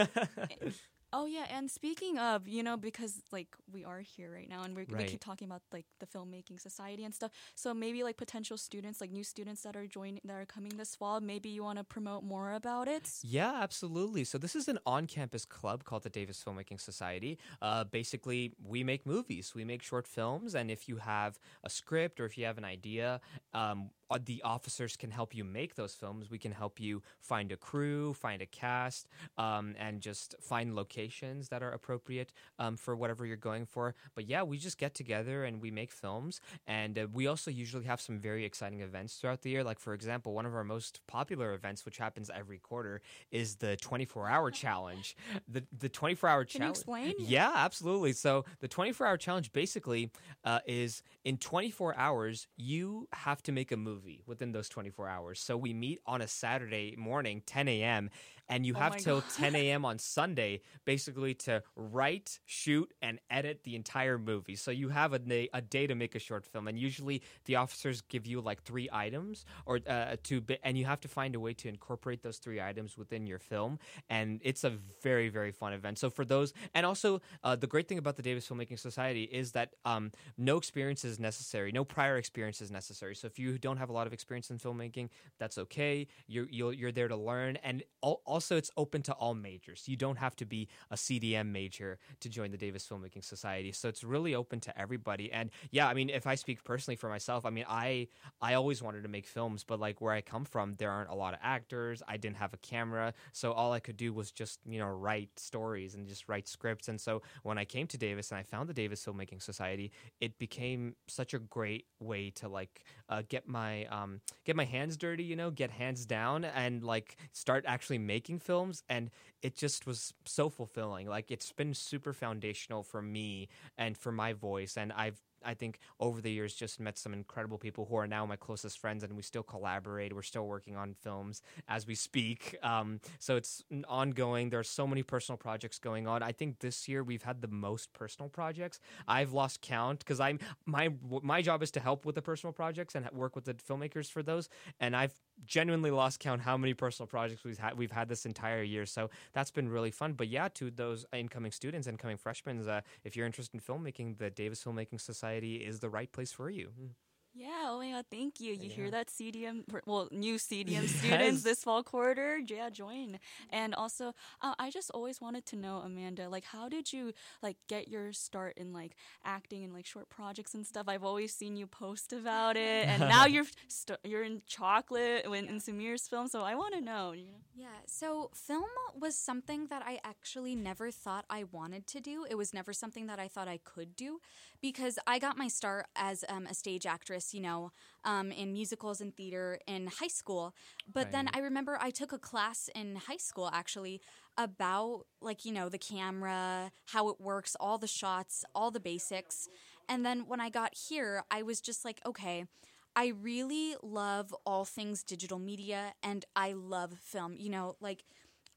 [1.12, 4.74] oh yeah, and speaking of, you know, because like we are here right now, and
[4.74, 7.30] we're, we keep talking about like the filmmaking society and stuff.
[7.54, 10.94] So maybe like potential students, like new students that are joining, that are coming this
[10.96, 11.20] fall.
[11.20, 13.10] Maybe you want to promote more about it.
[13.22, 14.24] Yeah, absolutely.
[14.24, 17.38] So this is an on-campus club called the Davis Filmmaking Society.
[17.60, 22.20] Uh, basically, we make movies, we make short films, and if you have a script
[22.20, 23.20] or if you have an idea,
[23.54, 26.30] um, the officers can help you make those films.
[26.30, 29.08] We can help you find a crew, find a cast,
[29.38, 33.94] um, and just find locations that are appropriate um, for whatever you're going for.
[34.14, 36.40] But yeah, we just get together and we make films.
[36.66, 39.64] And uh, we also usually have some very exciting events throughout the year.
[39.64, 43.00] Like, for example, one of our most popular events, which happens every quarter,
[43.30, 45.16] is the 24 hour challenge.
[45.48, 46.76] The, the 24 hour Can you challenge.
[46.76, 47.14] explain?
[47.18, 48.12] Yeah, absolutely.
[48.12, 50.10] So the 24 hour challenge basically
[50.44, 55.40] uh, is in 24 hours, you have to make a movie within those 24 hours.
[55.40, 58.10] So we meet on a Saturday morning, 10 a.m.,
[58.48, 59.30] and you Oh have till God.
[59.36, 59.84] 10 a.m.
[59.90, 64.56] on Sunday basically to write, shoot, and edit the entire movie.
[64.56, 67.56] So you have a day, a day to make a short film, and usually the
[67.56, 71.40] officers give you like three items or uh, to, and you have to find a
[71.40, 73.78] way to incorporate those three items within your film.
[74.08, 74.70] And it's a
[75.02, 75.98] very, very fun event.
[75.98, 79.52] So for those, and also uh, the great thing about the Davis Filmmaking Society is
[79.52, 83.14] that um, no experience is necessary, no prior experience is necessary.
[83.14, 86.06] So if you don't have a lot of experience in filmmaking, that's okay.
[86.26, 89.84] You're you're, you're there to learn, and al- also it's open to all majors.
[89.86, 93.72] You don't have to be a CDM major to join the Davis Filmmaking Society.
[93.72, 95.30] So it's really open to everybody.
[95.30, 98.08] And yeah, I mean, if I speak personally for myself, I mean, I
[98.40, 101.14] I always wanted to make films, but like where I come from, there aren't a
[101.14, 102.02] lot of actors.
[102.08, 105.30] I didn't have a camera, so all I could do was just you know write
[105.36, 106.88] stories and just write scripts.
[106.88, 110.38] And so when I came to Davis and I found the Davis Filmmaking Society, it
[110.38, 115.22] became such a great way to like uh, get my um, get my hands dirty,
[115.22, 118.82] you know, get hands down, and like start actually making films.
[118.88, 119.10] And
[119.42, 121.06] it just was so fulfilling.
[121.08, 125.78] Like it's been super foundational for me and for my voice, and I've I think
[126.00, 129.14] over the years just met some incredible people who are now my closest friends, and
[129.14, 130.12] we still collaborate.
[130.12, 132.56] We're still working on films as we speak.
[132.62, 134.50] Um, so it's ongoing.
[134.50, 136.22] There are so many personal projects going on.
[136.22, 138.80] I think this year we've had the most personal projects.
[139.08, 140.90] I've lost count because I'm my
[141.22, 144.22] my job is to help with the personal projects and work with the filmmakers for
[144.22, 144.48] those,
[144.80, 145.14] and I've
[145.44, 148.86] genuinely lost count how many personal projects we've had we've had this entire year.
[148.86, 150.12] So that's been really fun.
[150.12, 154.30] But yeah, to those incoming students, incoming freshmen, uh, if you're interested in filmmaking, the
[154.30, 156.70] Davis Filmmaking Society is the right place for you.
[156.80, 156.90] Mm.
[157.34, 158.52] Yeah, oh my god, thank you.
[158.52, 158.74] You Yeah.
[158.74, 161.40] hear that CDM, well, new CDM Yes.
[161.40, 162.38] students this fall quarter?
[162.38, 163.18] Yeah, join.
[163.50, 167.12] And also, uh, I just always wanted to know, Amanda, like, how did you
[167.42, 170.88] like get your start in like acting and like short projects and stuff?
[170.88, 175.46] I've always seen you post about it, and now you're st- you're in Chocolate when
[175.46, 176.28] in Samir's film.
[176.28, 177.12] So I want to know.
[177.12, 177.40] You know?
[177.54, 178.64] Yeah, so film
[178.98, 182.24] was something that I actually never thought I wanted to do.
[182.28, 184.20] It was never something that I thought I could do
[184.60, 187.72] because I got my start as um, a stage actress actress, you know,
[188.04, 190.54] um, in musicals and theater in high school.
[190.92, 194.00] But then I remember I took a class in high school actually
[194.36, 199.48] about like, you know, the camera, how it works, all the shots, all the basics.
[199.88, 202.46] And then when I got here, I was just like, okay,
[202.94, 207.34] I really love all things digital media and I love film.
[207.36, 208.04] You know, like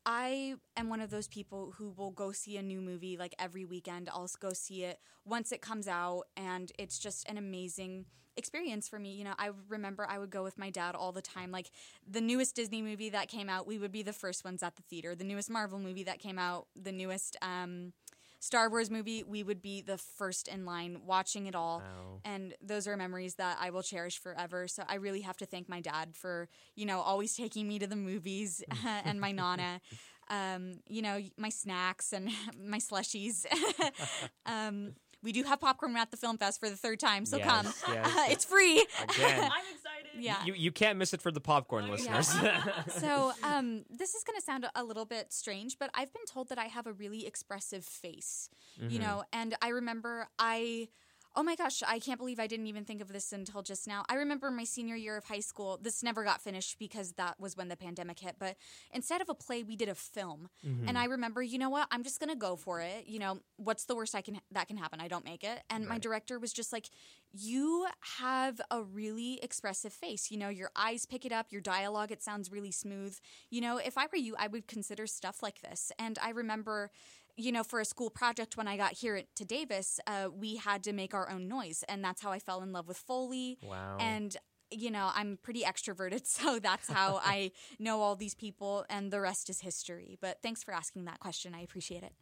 [0.06, 3.66] I am one of those people who will go see a new movie like every
[3.66, 4.08] weekend.
[4.10, 8.06] I'll go see it once it comes out, and it's just an amazing
[8.38, 9.14] experience for me.
[9.14, 11.52] You know, I remember I would go with my dad all the time.
[11.52, 11.72] Like
[12.10, 14.84] the newest Disney movie that came out, we would be the first ones at the
[14.84, 15.16] theater.
[15.16, 17.94] The newest Marvel movie that came out, the newest um,
[18.40, 21.80] Star Wars movie, we would be the first in line watching it all.
[21.80, 22.20] Wow.
[22.24, 24.68] And those are memories that I will cherish forever.
[24.68, 27.88] So I really have to thank my dad for, you know, always taking me to
[27.88, 28.64] the movies
[29.04, 29.82] and my nana.
[30.30, 32.30] Um, you know, my snacks and
[32.64, 33.46] my slushies.
[34.46, 37.48] um, we do have popcorn at the film fest for the third time, so Yes,
[37.82, 37.94] come.
[37.96, 38.30] yes.
[38.32, 38.80] it's free.
[38.80, 38.86] Again.
[39.44, 40.20] I'm excited.
[40.20, 40.44] Yeah.
[40.46, 42.28] You, you can't miss it for the popcorn listeners.
[42.90, 46.50] so um, this is going to sound a little bit strange, but I've been told
[46.50, 48.50] that I have a really expressive face,
[48.80, 49.02] you Mhm.
[49.02, 50.88] know, and I remember I.
[51.38, 54.06] Oh my gosh, I can't believe I didn't even think of this until just now.
[54.08, 55.78] I remember my senior year of high school.
[55.82, 58.36] This never got finished because that was when the pandemic hit.
[58.40, 58.56] But
[58.94, 60.50] instead of a play, we did a film.
[60.66, 60.88] Mhm.
[60.88, 61.88] And I remember, you know what?
[61.92, 63.08] I'm just going to go for it.
[63.08, 65.02] You know, what's the worst I can that can happen?
[65.02, 65.62] I don't make it.
[65.70, 66.90] And my director was just like,
[67.34, 70.32] "You have a really expressive face.
[70.32, 73.18] You know, your eyes pick it up, your dialogue it sounds really smooth.
[73.50, 76.92] You know, if I were you, I would consider stuff like this." And I remember
[77.38, 80.84] you know, for a school project when I got here to Davis, uh, we had
[80.84, 83.58] to make our own noise, and that's how I fell in love with Foley.
[83.62, 83.98] Wow.
[84.00, 84.36] And
[84.72, 89.22] you know, I'm pretty extroverted, so that's how I know all these people, and the
[89.22, 90.18] rest is history.
[90.22, 91.54] But thanks for asking that question.
[91.54, 92.14] I appreciate it.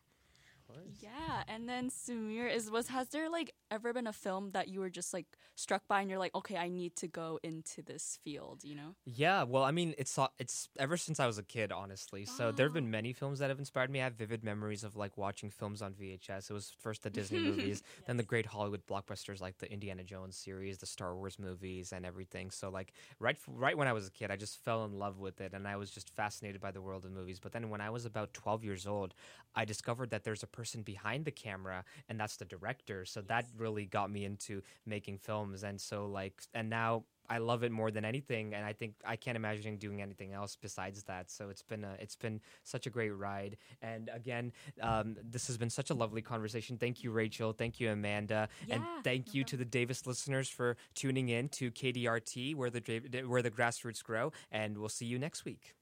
[1.00, 4.80] Yeah, and then Sumir is was has there like ever been a film that you
[4.80, 8.20] were just like struck by and you're like, okay, I need to go into this
[8.24, 8.96] field, you know?
[9.06, 12.26] Yeah, well, I mean, it's uh, it's ever since I was a kid, honestly.
[12.26, 14.02] So there have been many films that have inspired me.
[14.02, 16.50] I have vivid memories of like watching films on VHS.
[16.50, 20.36] It was first the Disney movies, then the great Hollywood blockbusters like the Indiana Jones
[20.36, 22.52] series, the Star Wars movies, and everything.
[22.52, 25.42] So like right right when I was a kid, I just fell in love with
[25.42, 27.40] it, and I was just fascinated by the world of movies.
[27.40, 29.14] But then when I was about twelve years old,
[29.56, 33.06] I discovered that there's a person behind the camera, and that's the director.
[33.06, 37.64] So that really got me into making films, and so like, and now I love
[37.64, 41.32] it more than anything, and I think I can't imagine doing anything else besides that.
[41.32, 43.58] So it's been a, it's been such a great ride.
[43.82, 44.52] And again,
[44.82, 46.78] um, this has been such a lovely conversation.
[46.78, 47.54] Thank you, Rachel.
[47.54, 51.72] Thank you, Amanda, and Yeah, thank you to the Davis listeners for tuning in to
[51.72, 52.82] KDRT, where the
[53.26, 54.32] where the grassroots grow.
[54.52, 55.74] And we'll see you next week.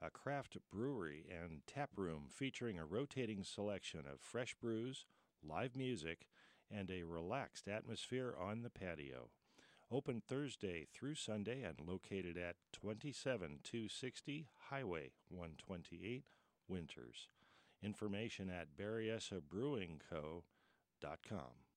[0.00, 5.06] A craft brewery and tap room featuring a rotating selection of fresh brews,
[5.42, 6.28] live music,
[6.70, 9.30] and a relaxed atmosphere on the patio.
[9.90, 16.24] Open Thursday through Sunday and located at 27260 Highway 128,
[16.68, 17.28] Winters.
[17.82, 21.67] Information at berryessabrewingco.com.